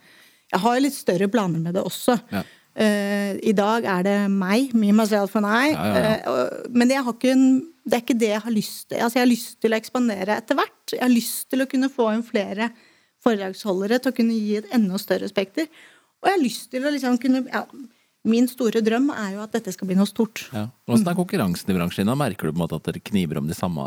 Jeg 0.54 0.62
har 0.64 0.80
litt 0.80 0.96
større 0.96 1.28
planer 1.32 1.61
med 1.61 1.76
det 1.76 1.85
også. 1.85 2.16
Ja. 2.32 2.42
Uh, 2.72 3.37
I 3.44 3.52
dag 3.52 3.85
er 3.85 4.04
det 4.06 4.16
meg, 4.32 4.72
me, 4.72 4.94
myself 4.96 5.37
and 5.37 5.48
I. 5.48 5.74
Ja, 5.74 5.87
ja. 5.92 6.12
Eh, 6.24 6.66
men 6.72 6.92
jeg 6.92 7.04
har 7.04 7.16
ikke 7.16 7.35
en, 7.35 7.46
det 7.85 7.97
er 7.97 8.03
ikke 8.05 8.18
det 8.18 8.29
jeg 8.31 8.42
har 8.45 8.55
lyst 8.55 8.88
til. 8.88 8.99
Altså, 9.03 9.18
jeg 9.18 9.25
har 9.27 9.31
lyst 9.33 9.57
til 9.61 9.73
å 9.75 9.79
ekspandere 9.79 10.37
etter 10.38 10.55
hvert. 10.59 10.92
Jeg 10.95 11.03
har 11.03 11.11
lyst 11.12 11.49
til 11.51 11.64
å 11.64 11.68
kunne 11.71 11.88
få 11.90 12.12
inn 12.14 12.23
flere 12.27 12.71
foredragsholdere 13.23 13.99
til 14.03 14.12
å 14.12 14.16
kunne 14.16 14.37
gi 14.37 14.57
et 14.61 14.71
enda 14.75 14.99
større 15.03 15.29
spekter. 15.31 15.66
Og 16.23 16.29
jeg 16.31 16.37
har 16.37 16.42
lyst 16.45 16.71
til 16.71 16.87
å 16.87 16.92
liksom 16.95 17.18
kunne 17.23 17.45
ja, 17.49 17.64
Min 18.25 18.47
store 18.47 18.79
drøm 18.87 19.09
er 19.11 19.33
jo 19.35 19.40
at 19.42 19.51
dette 19.57 19.73
skal 19.75 19.88
bli 19.90 19.97
noe 19.99 20.07
stort. 20.07 20.45
Ja. 20.55 20.68
Hvordan 20.87 21.09
er 21.11 21.16
konkurransen 21.18 21.73
i 21.73 21.75
bransjen? 21.75 22.07
Da 22.07 22.14
merker 22.14 22.47
du 22.47 22.53
på 22.53 22.61
en 22.61 22.62
måte 22.62 22.77
at 22.79 22.85
dere 22.87 23.01
kniver 23.03 23.40
om 23.40 23.49
de 23.51 23.57
samme 23.59 23.83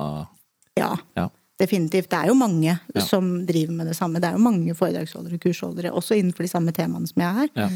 Ja, 0.75 0.89
Ja. 1.15 1.29
definitivt. 1.58 2.10
Det 2.12 2.19
er 2.19 2.27
jo 2.27 2.34
mange 2.36 2.73
Ja. 2.93 3.01
som 3.01 3.45
driver 3.47 3.71
med 3.71 3.88
det 3.88 3.95
samme. 3.95 4.19
Det 4.19 4.27
er 4.27 4.34
jo 4.36 4.43
mange 4.43 4.75
foredragsholdere 4.75 5.36
og 5.36 5.39
kursholdere, 5.39 5.93
også 5.95 6.19
innenfor 6.19 6.43
de 6.43 6.51
samme 6.51 6.73
temaene 6.73 7.08
som 7.08 7.21
jeg 7.23 7.47
er. 7.47 7.49
ja. 7.55 7.69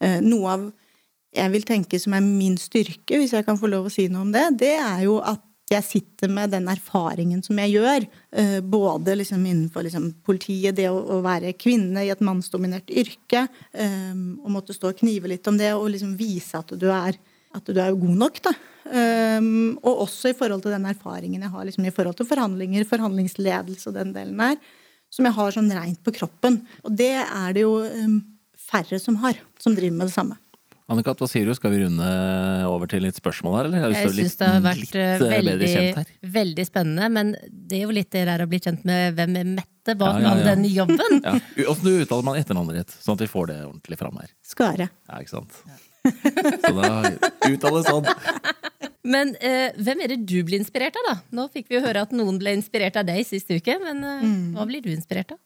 Eh, 0.00 0.20
Noe 0.20 0.46
av 0.48 0.72
jeg 1.36 1.52
vil 1.52 1.62
tenke 1.62 2.00
som 2.00 2.14
er 2.14 2.20
min 2.24 2.56
styrke, 2.56 3.18
hvis 3.20 3.32
jeg 3.32 3.44
kan 3.44 3.58
få 3.58 3.68
lov 3.68 3.84
å 3.86 3.92
si 3.92 4.08
noe 4.08 4.22
om 4.22 4.32
det, 4.32 4.56
det 4.56 4.78
er 4.80 5.02
jo 5.04 5.18
at 5.20 5.42
jeg 5.74 5.84
sitter 5.84 6.30
med 6.32 6.50
den 6.54 6.68
erfaringen 6.70 7.42
som 7.44 7.58
jeg 7.60 7.74
gjør. 7.76 8.06
eh, 8.32 8.60
Både 8.60 9.16
liksom 9.16 9.44
innenfor 9.44 9.84
liksom 9.86 10.10
politiet, 10.24 10.76
det 10.76 10.88
å, 10.90 11.20
være 11.24 11.52
kvinne 11.58 12.04
i 12.06 12.10
et 12.12 12.20
mannsdominert 12.24 12.88
yrke. 12.90 13.48
eh, 13.72 14.14
Og 14.44 14.50
måtte 14.50 14.74
stå 14.76 14.92
og 14.92 14.98
knive 14.98 15.28
litt 15.28 15.46
om 15.46 15.58
det, 15.58 15.74
og 15.74 15.90
liksom 15.90 16.16
vise 16.16 16.58
at 16.58 16.72
du 16.78 16.88
er, 16.90 17.18
at 17.54 17.64
du 17.64 17.80
er 17.80 17.92
god 17.92 18.16
nok. 18.24 18.42
Da. 18.42 18.54
Eh, 18.88 19.40
Og 19.82 20.04
også 20.08 20.30
i 20.30 20.38
forhold 20.38 20.62
til 20.62 20.72
den 20.72 20.86
erfaringen 20.86 21.42
jeg 21.42 21.50
har 21.50 21.64
liksom, 21.64 21.84
i 21.86 21.94
forhold 21.94 22.16
til 22.16 22.26
forhandlinger, 22.26 22.84
forhandlingsledelse 22.88 23.88
og 23.88 23.94
den 23.94 24.12
delen 24.12 24.36
der. 24.38 24.56
Som 25.10 25.24
jeg 25.24 25.34
har 25.34 25.50
sånn 25.52 25.72
reint 25.72 26.02
på 26.04 26.12
kroppen. 26.12 26.66
Og 26.84 26.92
det 26.94 27.14
er 27.16 27.52
det 27.56 27.62
jo 27.62 27.78
eh, 27.84 28.20
færre 28.58 28.98
som 29.00 29.16
har, 29.22 29.38
som 29.58 29.74
driver 29.74 29.96
med 29.96 30.06
det 30.08 30.14
samme. 30.14 30.36
Anne-Kat, 30.88 31.20
hva 31.20 31.26
sier 31.28 31.44
du? 31.44 31.52
Skal 31.56 31.72
vi 31.74 31.82
runde 31.82 32.04
over 32.64 32.88
til 32.88 33.02
litt 33.04 33.18
spørsmål 33.20 33.56
her, 33.58 33.66
eller? 33.68 33.90
Jeg 33.92 34.12
syns 34.16 34.38
det 34.40 34.46
har 34.48 34.62
vært 34.64 34.94
eh, 34.96 35.10
eh, 35.20 35.34
veldig, 35.34 36.04
veldig 36.38 36.64
spennende. 36.64 37.08
Men 37.12 37.32
det 37.52 37.80
er 37.80 37.84
jo 37.84 37.92
litt 37.92 38.08
det 38.14 38.22
der 38.30 38.44
å 38.44 38.48
bli 38.48 38.60
kjent 38.64 38.86
med 38.88 39.18
hvem 39.18 39.36
er 39.42 39.50
Mette 39.58 39.96
bak 40.00 40.16
Ja, 40.16 40.22
ja, 40.24 40.30
all 40.32 40.40
ja. 40.44 40.54
den 40.54 40.64
jobben. 40.72 41.20
Ja. 41.28 41.34
Åssen 41.68 41.90
uttaler 41.92 42.24
man 42.24 42.38
etternavnet 42.40 42.80
ditt, 42.80 42.96
sånn 43.04 43.18
at 43.18 43.26
vi 43.26 43.28
får 43.34 43.50
det 43.52 43.58
ordentlig 43.66 43.98
fram 44.00 44.16
her? 44.22 44.32
Skare. 44.44 44.88
Ja, 45.10 45.20
ikke 45.20 45.34
sant? 45.36 45.60
Så 46.08 46.72
da 46.72 46.88
uttales 47.52 47.88
sånn. 47.90 48.08
Men 49.12 49.34
eh, 49.44 49.70
hvem 49.80 50.02
er 50.04 50.12
det 50.14 50.18
du 50.28 50.38
blir 50.44 50.58
inspirert 50.60 50.96
av, 51.00 51.04
da? 51.10 51.14
Nå 51.36 51.46
fikk 51.52 51.68
vi 51.70 51.78
jo 51.78 51.84
høre 51.84 52.02
at 52.04 52.10
noen 52.16 52.40
ble 52.40 52.52
inspirert 52.58 52.96
av 53.00 53.06
deg 53.08 53.22
sist 53.28 53.48
uke, 53.52 53.76
men 53.80 54.00
eh, 54.04 54.24
Mm. 54.24 54.50
hva 54.56 54.64
blir 54.68 54.82
du 54.84 54.88
inspirert 54.92 55.32
av? 55.36 55.38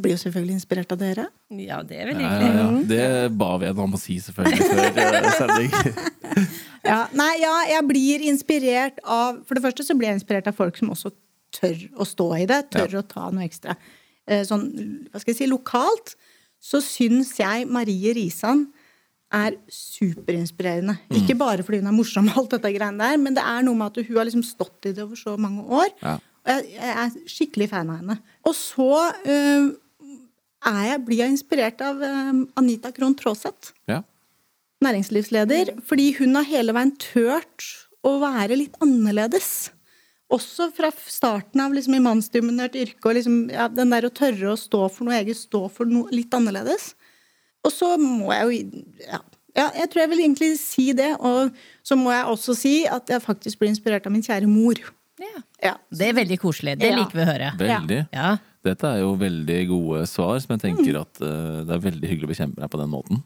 Blir 0.00 0.14
jo 0.16 0.20
selvfølgelig 0.22 0.56
inspirert 0.58 0.92
av 0.94 1.00
dere. 1.00 1.26
Ja, 1.60 1.80
det 1.86 1.98
er 2.00 2.10
veldig 2.10 2.24
hyggelig. 2.26 2.50
ja, 2.50 2.64
ja. 2.64 2.82
Det 2.90 3.32
ba 3.40 3.50
vi 3.60 3.68
henne 3.70 3.84
om 3.86 3.96
å 3.96 4.00
si, 4.00 4.16
selvfølgelig, 4.24 4.68
før 4.70 5.00
eh, 5.04 5.30
sending. 5.38 5.72
Ja, 6.80 7.02
nei, 7.12 7.34
ja, 7.42 7.52
jeg 7.68 7.84
blir 7.84 8.22
inspirert 8.24 9.02
av 9.04 9.42
For 9.44 9.52
det 9.58 9.60
første 9.66 9.84
så 9.84 9.92
blir 9.98 10.08
jeg 10.08 10.16
inspirert 10.16 10.46
av 10.48 10.54
folk 10.56 10.78
som 10.80 10.88
også 10.94 11.10
tør 11.52 11.82
å 12.00 12.06
stå 12.08 12.28
i 12.38 12.46
det. 12.48 12.62
Tør 12.72 12.94
å 13.02 13.04
ta 13.04 13.26
noe 13.28 13.44
ekstra. 13.44 13.74
Eh, 14.24 14.40
Sånn, 14.48 14.64
hva 15.10 15.20
skal 15.20 15.34
jeg 15.34 15.40
si, 15.42 15.48
lokalt 15.50 16.14
så 16.60 16.80
syns 16.84 17.34
jeg 17.40 17.66
Marie 17.72 18.14
Risan 18.16 18.66
er 19.32 19.58
superinspirerende. 19.72 20.96
Ikke 21.20 21.36
bare 21.38 21.62
fordi 21.66 21.82
hun 21.82 21.90
er 21.92 21.96
morsom, 21.96 22.26
og 22.32 22.40
alt 22.42 22.56
dette 22.56 22.72
greiene 22.74 23.00
der, 23.04 23.20
men 23.20 23.36
det 23.36 23.44
er 23.44 23.62
noe 23.66 23.78
med 23.78 23.92
at 23.92 24.00
hun 24.08 24.16
har 24.18 24.26
liksom 24.28 24.44
stått 24.46 24.88
i 24.90 24.94
det 24.96 25.04
over 25.04 25.20
så 25.20 25.36
mange 25.40 25.64
år. 25.68 25.92
Ja. 26.02 26.16
Jeg, 26.50 26.66
jeg 26.74 26.96
er 27.04 27.14
skikkelig 27.30 27.68
fan 27.74 27.92
av 27.92 28.00
henne. 28.00 28.16
Og 28.48 28.56
så 28.56 28.88
eh, 29.28 29.68
jeg, 30.64 31.04
blir 31.06 31.16
jeg 31.24 31.30
inspirert 31.34 31.80
av 31.80 32.02
eh, 32.02 32.32
Anita 32.60 32.90
Krohn 32.92 33.14
Traaseth 33.16 33.72
Ja. 33.88 34.02
næringslivsleder, 34.84 35.74
fordi 35.86 36.10
hun 36.18 36.34
har 36.38 36.44
hele 36.48 36.72
veien 36.76 36.92
tørt 37.00 37.66
å 38.06 38.18
være 38.22 38.56
litt 38.56 38.76
annerledes. 38.80 39.70
Også 40.30 40.70
fra 40.72 40.92
starten 41.10 41.60
av 41.60 41.72
liksom, 41.74 41.96
i 41.98 42.02
mannsdominert 42.04 42.76
yrke, 42.78 43.02
og 43.10 43.16
liksom, 43.18 43.50
ja, 43.50 43.66
den 43.68 43.90
der 43.90 44.06
å 44.06 44.12
tørre 44.14 44.52
å 44.52 44.56
stå 44.60 44.84
for 44.94 45.04
noe 45.08 45.18
eget, 45.18 45.36
stå 45.36 45.64
for 45.74 45.84
noe 45.90 46.08
litt 46.14 46.32
annerledes. 46.36 46.94
Og 47.66 47.72
så 47.74 47.96
må 48.00 48.30
jeg 48.32 48.46
jo 48.46 48.84
ja, 49.08 49.18
ja, 49.58 49.66
jeg 49.74 49.90
tror 49.90 50.00
jeg 50.04 50.10
vil 50.14 50.22
egentlig 50.22 50.52
si 50.62 50.92
det. 50.96 51.10
Og 51.18 51.50
så 51.84 51.96
må 51.98 52.12
jeg 52.14 52.24
også 52.30 52.54
si 52.56 52.74
at 52.88 53.10
jeg 53.10 53.20
faktisk 53.24 53.58
blir 53.60 53.72
inspirert 53.72 54.06
av 54.06 54.14
min 54.14 54.22
kjære 54.24 54.46
mor. 54.48 54.78
Ja. 55.20 55.42
Ja. 55.60 55.74
Det 55.92 56.06
er 56.08 56.14
veldig 56.16 56.38
koselig. 56.40 56.78
Det 56.80 56.88
Ja. 56.88 56.96
liker 57.02 57.18
vi 57.18 57.24
å 57.26 57.28
høre. 57.28 57.50
Veldig. 57.58 57.98
Ja. 58.14 58.30
Dette 58.66 58.88
er 58.90 58.98
jo 59.00 59.14
veldig 59.16 59.58
gode 59.70 60.02
svar, 60.10 60.34
som 60.42 60.52
jeg 60.52 60.60
tenker 60.66 60.92
Mm. 60.92 61.00
at 61.00 61.20
uh, 61.24 61.60
det 61.64 61.72
er 61.76 61.84
veldig 61.86 62.08
hyggelig 62.10 62.28
å 62.28 62.32
bekjempe 62.34 62.60
deg 62.60 62.72
på 62.72 62.80
den 62.80 62.92
måten. 62.92 63.22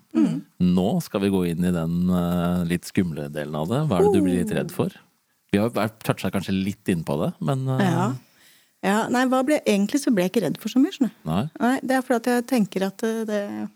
Nå 0.63 0.89
skal 1.03 1.25
vi 1.25 1.33
gå 1.35 1.41
inn 1.51 1.65
i 1.67 1.73
den 1.75 1.97
uh, 2.11 2.63
litt 2.69 2.87
skumle 2.87 3.27
delen 3.35 3.57
av 3.59 3.67
det. 3.71 3.83
Hva 3.91 3.99
er 3.99 4.07
det 4.07 4.15
du 4.15 4.23
blir 4.23 4.39
litt 4.45 4.55
redd 4.55 4.71
for? 4.75 4.95
Vi 5.55 5.59
har 5.59 5.71
toucha 6.03 6.31
kanskje 6.35 6.55
litt 6.55 6.89
inn 6.91 7.05
på 7.07 7.19
det, 7.21 7.33
men 7.45 7.67
uh... 7.69 7.83
Ja. 7.83 8.07
ja. 8.83 8.99
Nei, 9.11 9.25
ble, 9.31 9.61
egentlig 9.63 10.01
så 10.03 10.15
ble 10.15 10.27
jeg 10.27 10.35
ikke 10.35 10.45
redd 10.47 10.59
for 10.63 10.73
så 10.73 10.83
mye. 10.83 10.95
skjønner 10.95 11.15
du. 11.15 11.21
Nei. 11.31 11.45
Nei, 11.63 11.75
det 11.83 11.99
er 11.99 12.07
fordi 12.07 12.21
at 12.23 12.31
jeg 12.33 12.47
tenker 12.51 12.87
at 12.89 13.05
eh, 13.07 13.67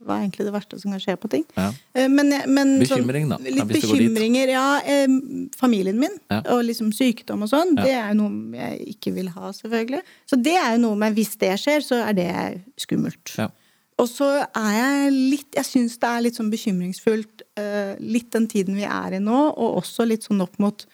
det 0.00 0.08
er 0.08 0.22
egentlig 0.24 0.46
det 0.48 0.52
verste 0.54 0.78
som 0.80 0.90
kan 0.94 1.00
skje 1.02 1.14
på 1.20 1.28
ting. 1.30 1.44
Ja. 1.56 1.68
Eh, 1.94 2.08
Men, 2.08 2.30
men 2.48 2.78
Bekymring, 2.80 3.28
da. 3.28 3.36
Litt 3.44 3.68
bekymringer, 3.68 4.48
ja. 4.48 4.80
eh, 4.80 5.06
Familien 5.60 5.98
min 6.00 6.16
Ja. 6.30 6.40
og 6.54 6.64
liksom 6.64 6.90
sykdom 6.96 7.42
og 7.44 7.50
sånn, 7.52 7.76
Ja. 7.76 7.84
det 7.84 7.92
er 7.94 8.08
jo 8.14 8.18
noe 8.22 8.56
jeg 8.56 8.96
ikke 8.96 9.12
vil 9.14 9.28
ha, 9.28 9.50
selvfølgelig. 9.52 10.02
Så 10.26 10.40
det 10.42 10.56
er 10.56 10.72
jo 10.76 10.82
noe 10.88 10.96
med 10.96 11.14
hvis 11.14 11.36
det 11.38 11.52
skjer, 11.60 11.84
så 11.84 12.00
er 12.08 12.12
det 12.16 12.30
skummelt. 12.80 13.36
Ja. 13.36 13.48
Og 14.00 14.08
så 14.08 14.46
er 14.56 14.72
jeg 14.72 15.12
litt 15.12 15.54
Jeg 15.54 15.64
syns 15.68 15.98
det 16.00 16.08
er 16.08 16.20
litt 16.24 16.34
sånn 16.40 16.50
bekymringsfullt, 16.50 17.42
eh, 17.60 17.96
litt 18.00 18.30
den 18.32 18.46
tiden 18.48 18.74
vi 18.80 18.84
er 18.88 19.12
i 19.12 19.18
nå, 19.20 19.40
og 19.52 19.82
også 19.84 20.06
litt 20.08 20.24
sånn 20.24 20.40
opp 20.40 20.56
mot 20.58 20.86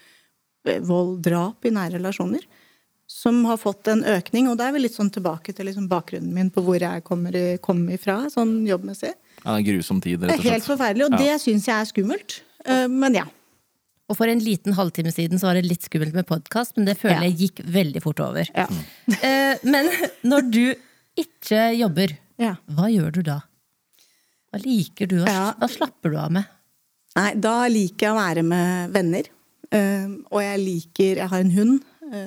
eh, 0.66 0.80
vold, 0.80 1.22
drap 1.22 1.64
i 1.64 1.70
nære 1.70 2.00
relasjoner. 2.00 2.42
Som 3.08 3.44
har 3.46 3.56
fått 3.62 3.86
en 3.92 4.02
økning, 4.04 4.48
og 4.50 4.56
da 4.58 4.66
er 4.68 4.72
vi 4.74 4.80
litt 4.82 4.96
sånn 4.96 5.12
tilbake 5.14 5.54
til 5.54 5.68
liksom 5.68 5.86
bakgrunnen 5.88 6.32
min 6.34 6.50
på 6.50 6.62
hvor 6.66 6.80
jeg 6.82 7.04
kommer, 7.06 7.36
kom 7.62 7.84
ifra, 7.94 8.24
sånn 8.32 8.64
jobbmessig. 8.66 9.12
Ja, 9.44 9.54
det 9.54 9.60
er 9.60 9.66
grusom 9.68 10.00
tid, 10.02 10.18
Det 10.20 10.28
rett 10.32 10.38
er 10.38 10.42
slett. 10.42 10.52
helt 10.56 10.64
forferdelig, 10.66 11.04
og 11.06 11.12
Ja. 11.12 11.18
det 11.18 11.40
syns 11.44 11.66
jeg 11.66 11.76
er 11.76 11.84
skummelt. 11.92 12.40
Eh, 12.64 12.88
Men 12.88 13.14
ja. 13.14 13.24
Og 14.08 14.16
for 14.16 14.26
en 14.26 14.38
liten 14.40 14.72
halvtime 14.74 15.12
siden 15.14 15.38
så 15.38 15.46
var 15.48 15.54
det 15.54 15.66
litt 15.66 15.82
skummelt 15.82 16.14
med 16.14 16.26
podkast, 16.26 16.76
men 16.76 16.84
det 16.86 16.98
føler 16.98 17.22
Ja. 17.22 17.28
jeg 17.30 17.38
gikk 17.38 17.64
veldig 17.64 18.02
fort 18.02 18.20
over. 18.20 18.44
Ja. 18.54 18.66
Eh, 19.22 19.56
men 19.64 19.86
når 20.24 20.50
du 20.50 20.74
ikke 21.16 21.78
jobber, 21.78 22.16
ja. 22.38 22.56
hva 22.68 22.90
gjør 22.90 23.12
du 23.12 23.22
da? 23.22 23.40
Hva 24.52 24.60
liker 24.64 25.06
du? 25.06 25.16
Ja. 25.24 25.52
Hva 25.58 25.68
slapper 25.70 26.10
du 26.10 26.16
av 26.18 26.30
med? 26.32 26.44
Nei, 27.16 27.34
da 27.34 27.66
liker 27.68 27.98
jeg 28.08 28.12
å 28.12 28.18
være 28.20 28.42
med 28.44 28.92
venner. 28.92 29.24
Eh, 29.72 30.06
og 30.30 30.40
jeg 30.42 30.58
liker 30.60 31.16
Jeg 31.16 31.28
har 31.28 31.40
en 31.40 31.50
hund, 31.50 31.80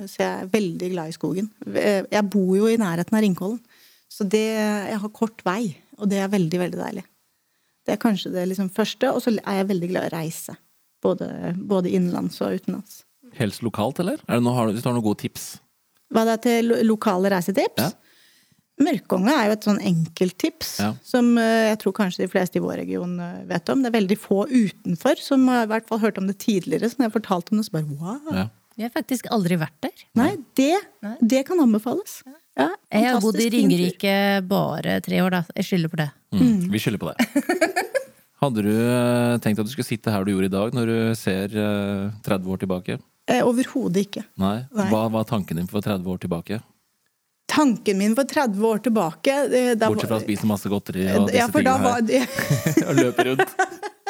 så 0.06 0.16
jeg 0.20 0.28
er 0.44 0.50
veldig 0.52 0.88
glad 0.92 1.08
i 1.12 1.16
skogen. 1.16 1.50
Eh, 1.74 2.02
Jeg 2.10 2.24
bor 2.30 2.56
jo 2.56 2.66
i 2.70 2.76
nærheten 2.80 3.16
av 3.16 3.22
Ringkollen, 3.24 3.60
så 4.10 4.26
det, 4.28 4.44
jeg 4.90 4.98
har 5.00 5.12
kort 5.14 5.42
vei, 5.46 5.76
og 5.98 6.08
det 6.10 6.18
er 6.20 6.28
veldig, 6.32 6.58
veldig 6.60 6.80
deilig. 6.80 7.04
Det 7.86 7.94
er 7.94 8.00
kanskje 8.02 8.32
det 8.34 8.48
liksom 8.50 8.68
første, 8.74 9.08
og 9.14 9.22
så 9.24 9.32
er 9.38 9.60
jeg 9.60 9.68
veldig 9.70 9.88
glad 9.92 10.04
i 10.04 10.10
å 10.10 10.16
reise. 10.18 10.56
Både, 11.02 11.30
både 11.56 11.88
innenlands 11.96 12.40
og 12.44 12.58
utenlands. 12.60 13.04
Helst 13.38 13.62
lokalt, 13.64 13.98
eller? 14.02 14.18
Er 14.28 14.36
det 14.40 14.44
noe, 14.44 14.52
har 14.58 14.68
du, 14.68 14.76
har 14.82 14.92
noen 14.96 15.04
gode 15.06 15.22
tips? 15.22 15.58
Hva 16.12 16.26
det 16.26 16.32
er 16.34 16.42
til 16.44 16.72
lokale 16.84 17.30
reisetips? 17.32 17.80
Ja. 17.86 17.90
Mørkonga 18.80 19.32
er 19.36 19.48
jo 19.50 19.54
et 19.58 19.66
sånn 19.68 19.80
enkelttips 19.84 20.70
Ja. 20.80 20.94
som 21.04 21.34
eh, 21.38 21.66
jeg 21.68 21.78
tror 21.82 21.92
kanskje 21.98 22.22
de 22.24 22.30
fleste 22.32 22.56
i 22.56 22.62
vår 22.64 22.78
region 22.80 23.18
eh, 23.20 23.42
vet 23.50 23.68
om. 23.72 23.82
Det 23.84 23.90
er 23.90 23.96
veldig 23.98 24.16
få 24.18 24.46
utenfor 24.48 25.20
som 25.20 25.44
har 25.52 25.66
i 25.66 25.70
hvert 25.72 25.88
fall 25.90 26.00
hørt 26.00 26.18
om 26.20 26.26
det 26.30 26.38
tidligere. 26.40 26.88
Så 26.88 26.96
når 27.00 27.10
jeg 27.10 27.16
fortalte 27.18 27.52
om 27.52 27.60
det, 27.60 27.66
så 27.68 27.74
bare 27.76 27.90
wow. 28.00 28.32
Ja. 28.32 28.46
Jeg 28.80 28.88
har 28.88 28.94
faktisk 28.96 29.26
aldri 29.28 29.58
vært 29.60 29.76
der. 29.84 30.04
Nei, 30.16 30.30
det, 30.56 30.72
Nei. 31.04 31.16
det 31.20 31.42
kan 31.44 31.60
anbefales. 31.60 32.22
Ja, 32.56 32.70
Jeg 32.88 33.10
har 33.10 33.20
bodd 33.20 33.36
i. 33.36 33.50
Ringerike 33.52 34.14
bare 34.48 34.94
tre 35.04 35.18
år, 35.20 35.34
da. 35.34 35.40
Jeg 35.58 35.68
skylder 35.68 35.92
på 35.92 35.98
det. 36.00 36.06
Mm. 36.32 36.62
Vi 36.72 36.80
skylder 36.80 37.02
på 37.02 37.10
det. 37.12 37.26
Hadde 38.40 38.64
du 38.64 38.72
eh, 38.72 39.34
tenkt 39.44 39.60
at 39.60 39.68
du 39.68 39.72
skulle 39.74 39.84
sitte 39.84 40.12
her 40.14 40.24
du 40.24 40.32
gjorde 40.32 40.48
i 40.48 40.54
dag, 40.54 40.72
når 40.72 40.88
du 40.88 40.98
ser 41.20 41.52
eh, 41.52 42.08
30 42.24 42.54
år 42.54 42.62
tilbake? 42.62 42.96
Eh, 43.28 43.42
Overhodet 43.44 44.06
ikke. 44.06 44.24
Nei? 44.40 44.62
Hva 44.72 45.04
var 45.12 45.28
tanken 45.28 45.60
din 45.60 45.68
for 45.68 45.84
30 45.84 46.08
år 46.08 46.22
tilbake? 46.24 46.62
Tanken 47.52 47.98
min 48.00 48.16
for 48.16 48.24
30 48.30 48.64
år 48.64 48.80
tilbake 48.86 49.34
eh, 49.50 49.74
da 49.76 49.90
Bortsett 49.90 50.08
fra 50.08 50.20
å 50.22 50.24
spise 50.24 50.48
masse 50.48 50.70
godteri 50.72 51.04
og 51.18 51.28
disse 51.28 51.36
ja, 51.42 51.50
for 51.52 51.66
da 51.66 51.76
tingene 51.76 51.90
var 51.90 52.00
her. 52.00 52.08
det, 52.08 52.86
Og 52.88 53.00
løpe 53.02 53.26
rundt. 53.28 53.54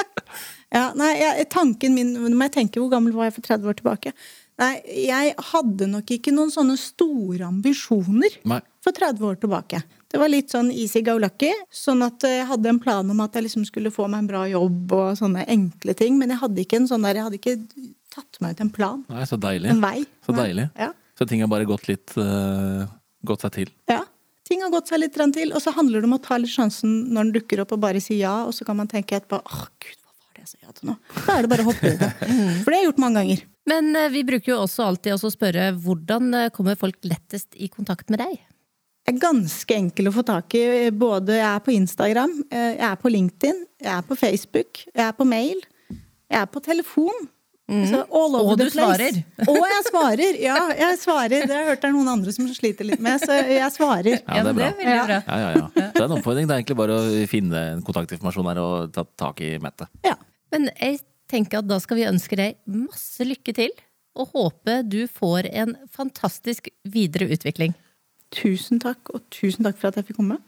ja, 0.79 0.85
nei, 0.95 1.11
jeg, 1.19 1.47
tanken 1.51 1.97
min 1.97 2.13
Nå 2.21 2.35
må 2.37 2.47
jeg 2.47 2.55
tenke 2.61 2.83
hvor 2.83 2.93
gammel 2.93 3.17
var 3.17 3.31
jeg 3.31 3.39
for 3.41 3.49
30 3.51 3.73
år 3.73 3.79
tilbake. 3.81 4.13
Nei, 4.61 4.75
jeg 5.07 5.33
hadde 5.53 5.89
nok 5.89 6.11
ikke 6.17 6.35
noen 6.37 6.51
sånne 6.53 6.77
store 6.81 7.47
ambisjoner 7.49 8.35
Nei. 8.51 8.61
for 8.85 8.97
30 8.97 9.25
år 9.31 9.39
tilbake. 9.41 9.81
Det 10.11 10.19
var 10.21 10.29
litt 10.29 10.53
sånn 10.53 10.69
easy 10.75 11.01
go 11.07 11.15
lucky. 11.23 11.53
Sånn 11.73 12.03
at 12.05 12.27
jeg 12.27 12.45
hadde 12.49 12.69
en 12.73 12.81
plan 12.83 13.09
om 13.13 13.23
at 13.25 13.39
jeg 13.39 13.47
liksom 13.47 13.65
skulle 13.69 13.93
få 13.95 14.09
meg 14.11 14.25
en 14.25 14.31
bra 14.31 14.45
jobb 14.51 14.93
og 14.97 15.11
sånne 15.21 15.47
enkle 15.49 15.95
ting. 15.97 16.19
Men 16.21 16.35
jeg 16.35 16.43
hadde 16.43 16.65
ikke 16.65 16.81
en 16.83 16.89
sånn 16.91 17.07
der, 17.07 17.21
jeg 17.21 17.29
hadde 17.29 17.41
ikke 17.41 17.57
tatt 18.13 18.41
meg 18.45 18.57
ut 18.57 18.65
en 18.67 18.73
plan. 18.75 19.05
Nei, 19.09 19.25
så 19.31 19.39
deilig. 19.41 19.71
En 19.73 19.85
vei. 19.85 19.99
Så 20.27 20.35
deilig. 20.37 20.67
Ja. 20.77 20.91
Så 21.17 21.29
ting 21.31 21.45
har 21.45 21.53
bare 21.53 21.69
gått 21.69 21.87
litt 21.89 22.17
uh, 22.19 22.89
Gått 23.25 23.45
seg 23.45 23.53
til. 23.59 23.77
ja. 23.93 24.03
Ting 24.51 24.65
har 24.65 24.73
gått 24.73 24.89
seg 24.91 24.99
litt 24.99 25.15
til. 25.15 25.53
Og 25.55 25.63
så 25.63 25.71
handler 25.77 26.03
det 26.03 26.09
om 26.09 26.17
å 26.17 26.23
ta 26.25 26.35
litt 26.41 26.51
sjansen 26.51 27.13
når 27.15 27.29
den 27.29 27.35
dukker 27.37 27.61
opp, 27.63 27.71
og 27.77 27.85
bare 27.85 28.01
si 28.03 28.17
ja. 28.19 28.41
Og 28.49 28.57
så 28.57 28.67
kan 28.67 28.81
man 28.81 28.89
tenke 28.91 29.21
etterpå 29.21 29.39
åh 29.39 29.67
gud, 29.79 30.00
jeg 30.51 30.61
sa 30.61 30.69
ja 30.69 30.75
til 30.77 30.91
nå? 30.91 30.97
Da 31.27 31.39
er 31.39 31.47
det 31.47 31.51
bare 31.53 31.65
å 31.65 31.71
hoppe 31.71 31.91
i 31.93 31.97
det. 32.01 32.11
For 32.63 32.69
det 32.71 32.77
har 32.77 32.79
jeg 32.81 32.89
gjort 32.91 33.03
mange 33.07 33.23
ganger. 33.23 33.43
Men 33.71 33.91
eh, 33.97 34.09
vi 34.15 34.23
bruker 34.27 34.55
jo 34.55 34.61
også 34.65 34.87
alltid 34.91 35.15
å 35.17 35.33
spørre 35.33 35.71
hvordan 35.85 36.31
eh, 36.45 36.51
kommer 36.55 36.79
folk 36.81 36.99
lettest 37.07 37.55
i 37.61 37.69
kontakt 37.73 38.11
med 38.11 38.23
deg? 38.25 38.39
Jeg 39.09 39.17
er 39.17 39.21
ganske 39.23 39.75
enkel 39.75 40.11
å 40.11 40.15
få 40.15 40.23
tak 40.29 40.55
i. 40.59 40.65
Både 40.95 41.39
jeg 41.39 41.47
er 41.49 41.63
på 41.67 41.75
Instagram, 41.75 42.35
eh, 42.53 42.71
jeg 42.77 42.87
er 42.93 42.99
på 43.01 43.13
LinkedIn, 43.15 43.61
jeg 43.81 43.93
er 43.97 44.07
på 44.07 44.19
Facebook, 44.19 44.83
jeg 44.91 45.05
er 45.07 45.15
på 45.17 45.27
mail, 45.29 45.61
jeg 45.91 46.41
er 46.45 46.49
på 46.51 46.63
telefon. 46.65 47.29
Så 47.71 48.01
all 48.03 48.35
over 48.35 48.49
Og 48.51 48.57
the 48.59 48.65
du 48.67 48.73
place. 48.75 48.83
svarer. 48.83 49.19
Og 49.53 49.59
jeg 49.63 49.83
svarer! 49.87 50.39
Ja, 50.43 50.57
jeg 50.75 50.97
svarer. 50.99 51.45
Det 51.47 51.55
har 51.55 51.61
jeg 51.61 51.69
hørt 51.69 51.85
det 51.85 51.87
er 51.87 51.95
noen 51.95 52.09
andre 52.11 52.33
som 52.35 52.49
sliter 52.51 52.89
litt 52.89 52.99
med, 52.99 53.23
så 53.23 53.37
jeg 53.47 53.69
svarer. 53.77 54.17
Ja, 54.27 54.41
det 54.43 54.51
er 54.51 54.57
bra. 54.59 54.71
Ja, 54.83 55.05
ja, 55.07 55.53
ja. 55.55 55.69
Det 55.77 55.87
er 55.95 56.09
en 56.09 56.17
oppfordring. 56.17 56.49
Det 56.51 56.57
er 56.57 56.65
egentlig 56.65 56.79
bare 56.81 56.97
å 56.99 57.13
finne 57.31 57.63
en 57.77 57.85
kontaktinformasjon 57.87 58.51
her 58.51 58.61
og 58.65 58.91
ta 58.97 59.05
tak 59.23 59.39
i 59.47 59.53
Mette. 59.63 59.87
Ja. 60.03 60.17
Men 60.51 60.69
jeg 60.75 61.01
tenker 61.31 61.61
at 61.61 61.71
da 61.71 61.79
skal 61.83 62.01
vi 62.01 62.09
ønske 62.11 62.39
deg 62.39 62.59
masse 62.67 63.25
lykke 63.27 63.55
til, 63.55 63.73
og 64.19 64.35
håpe 64.35 64.81
du 64.91 65.05
får 65.07 65.47
en 65.55 65.77
fantastisk 65.95 66.69
videre 66.83 67.31
utvikling. 67.31 67.77
Tusen 68.35 68.83
takk, 68.83 69.13
og 69.15 69.27
tusen 69.35 69.67
takk 69.67 69.79
for 69.79 69.91
at 69.91 70.01
jeg 70.01 70.11
fikk 70.11 70.21
komme. 70.23 70.41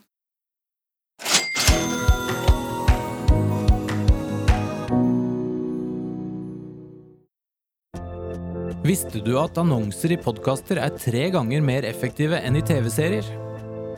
Visste 8.83 9.21
du 9.23 9.37
at 9.39 9.55
annonser 9.55 10.11
i 10.11 10.19
podkaster 10.19 10.81
er 10.83 10.91
tre 10.99 11.29
ganger 11.31 11.63
mer 11.63 11.87
effektive 11.87 12.35
enn 12.43 12.59
i 12.59 12.65
TV-serier? 12.67 13.29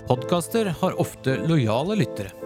Podkaster 0.05 0.69
har 0.69 1.01
ofte 1.01 1.39
lojale 1.49 1.97
lyttere. 2.03 2.44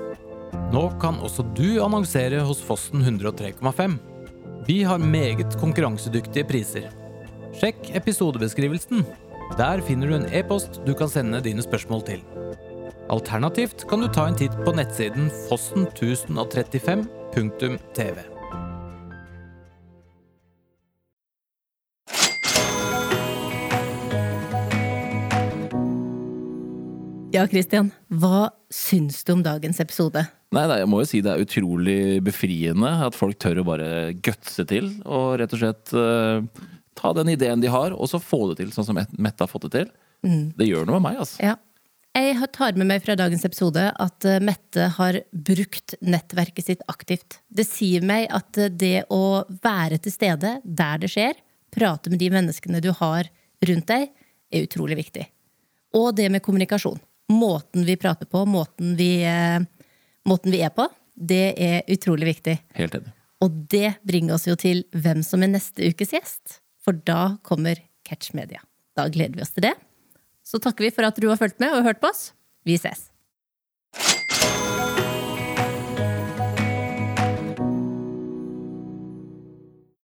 Nå 0.69 0.83
kan 1.01 1.15
også 1.25 1.41
du 1.57 1.81
annonsere 1.81 2.43
hos 2.45 2.59
Fossen 2.61 3.01
103,5. 3.01 3.97
Vi 4.67 4.83
har 4.85 4.99
meget 5.01 5.55
konkurransedyktige 5.57 6.45
priser. 6.45 6.85
Sjekk 7.57 7.89
episodebeskrivelsen. 7.97 9.01
Der 9.57 9.81
finner 9.81 10.07
du 10.07 10.13
en 10.19 10.29
e-post 10.29 10.85
du 10.85 10.93
kan 10.93 11.09
sende 11.09 11.41
dine 11.41 11.61
spørsmål 11.65 12.05
til. 12.05 12.21
Alternativt 13.09 13.89
kan 13.89 14.05
du 14.05 14.07
ta 14.13 14.29
en 14.29 14.37
titt 14.37 14.53
på 14.61 14.69
nettsiden 14.77 15.33
fossen1035.tv. 15.49 18.17
Ja, 27.33 27.47
Christian, 27.49 27.89
hva 28.09 28.49
syns 28.69 29.23
du 29.25 29.33
om 29.33 29.41
dagens 29.45 29.79
episode? 29.81 30.38
Nei, 30.55 30.65
nei, 30.65 30.79
jeg 30.81 30.89
må 30.89 31.03
jo 31.03 31.07
si 31.09 31.21
det 31.21 31.31
er 31.35 31.43
utrolig 31.45 31.99
befriende 32.25 32.89
at 33.05 33.17
folk 33.17 33.37
tør 33.37 33.61
å 33.61 33.67
bare 33.67 33.89
gutse 34.17 34.65
til. 34.69 34.89
Og 35.05 35.37
rett 35.41 35.53
og 35.53 35.61
slett 35.61 35.93
uh, 35.93 36.41
ta 36.97 37.13
den 37.13 37.29
ideen 37.35 37.61
de 37.61 37.69
har, 37.69 37.93
og 37.93 38.09
så 38.09 38.21
få 38.21 38.47
det 38.51 38.63
til 38.63 38.73
sånn 38.73 38.87
som 38.87 38.97
Mette 38.97 39.45
har 39.45 39.51
fått 39.51 39.67
det 39.69 39.75
til. 39.77 39.91
Det 40.57 40.67
gjør 40.67 40.87
noe 40.87 40.99
med 40.99 41.11
meg, 41.11 41.23
altså. 41.23 41.41
Ja. 41.43 41.55
Jeg 42.17 42.47
tar 42.55 42.73
med 42.75 42.87
meg 42.89 43.03
fra 43.05 43.13
dagens 43.15 43.45
episode 43.45 43.83
at 43.93 44.25
eh, 44.25 44.41
Mette 44.41 44.87
har 44.95 45.19
brukt 45.29 45.93
nettverket 46.01 46.65
sitt 46.65 46.81
aktivt. 46.89 47.37
Det 47.47 47.63
sier 47.69 48.03
meg 48.03 48.25
at 48.33 48.57
eh, 48.57 48.71
det 48.73 49.05
å 49.13 49.45
være 49.63 49.99
til 50.01 50.15
stede 50.15 50.55
der 50.63 51.03
det 51.03 51.11
skjer, 51.13 51.37
prate 51.71 52.09
med 52.09 52.19
de 52.19 52.31
menneskene 52.33 52.81
du 52.81 52.89
har 52.97 53.29
rundt 53.69 53.87
deg, 53.91 54.09
er 54.49 54.65
utrolig 54.65 54.97
viktig. 55.03 55.27
Og 55.95 56.09
det 56.17 56.27
med 56.33 56.43
kommunikasjon. 56.43 56.97
Måten 57.29 57.85
vi 57.85 57.95
prater 58.01 58.25
på, 58.25 58.41
måten 58.49 58.97
vi, 58.97 59.11
eh, 59.29 59.61
måten 60.27 60.53
vi 60.53 60.63
er 60.65 60.73
på, 60.75 60.87
det 61.19 61.53
er 61.59 61.83
utrolig 61.91 62.33
viktig. 62.33 62.55
Helt 62.79 62.95
enig. 62.95 63.13
Og 63.43 63.53
det 63.71 63.93
bringer 64.07 64.35
oss 64.35 64.47
jo 64.49 64.55
til 64.59 64.83
hvem 64.91 65.21
som 65.23 65.43
er 65.43 65.53
neste 65.53 65.91
ukes 65.91 66.11
gjest. 66.15 66.59
For 66.83 66.95
da 67.07 67.37
kommer 67.45 67.79
Catch 68.07 68.33
Media. 68.35 68.63
Da 68.97 69.07
gleder 69.11 69.37
vi 69.37 69.45
oss 69.45 69.53
til 69.55 69.69
det. 69.69 69.75
Så 70.43 70.59
takker 70.63 70.87
vi 70.87 70.93
for 70.95 71.07
at 71.07 71.19
du 71.19 71.29
har 71.29 71.39
fulgt 71.39 71.59
med 71.61 71.75
og 71.75 71.85
hørt 71.85 72.01
på 72.01 72.11
oss. 72.11 72.31
Vi 72.67 72.75
ses. 72.79 73.08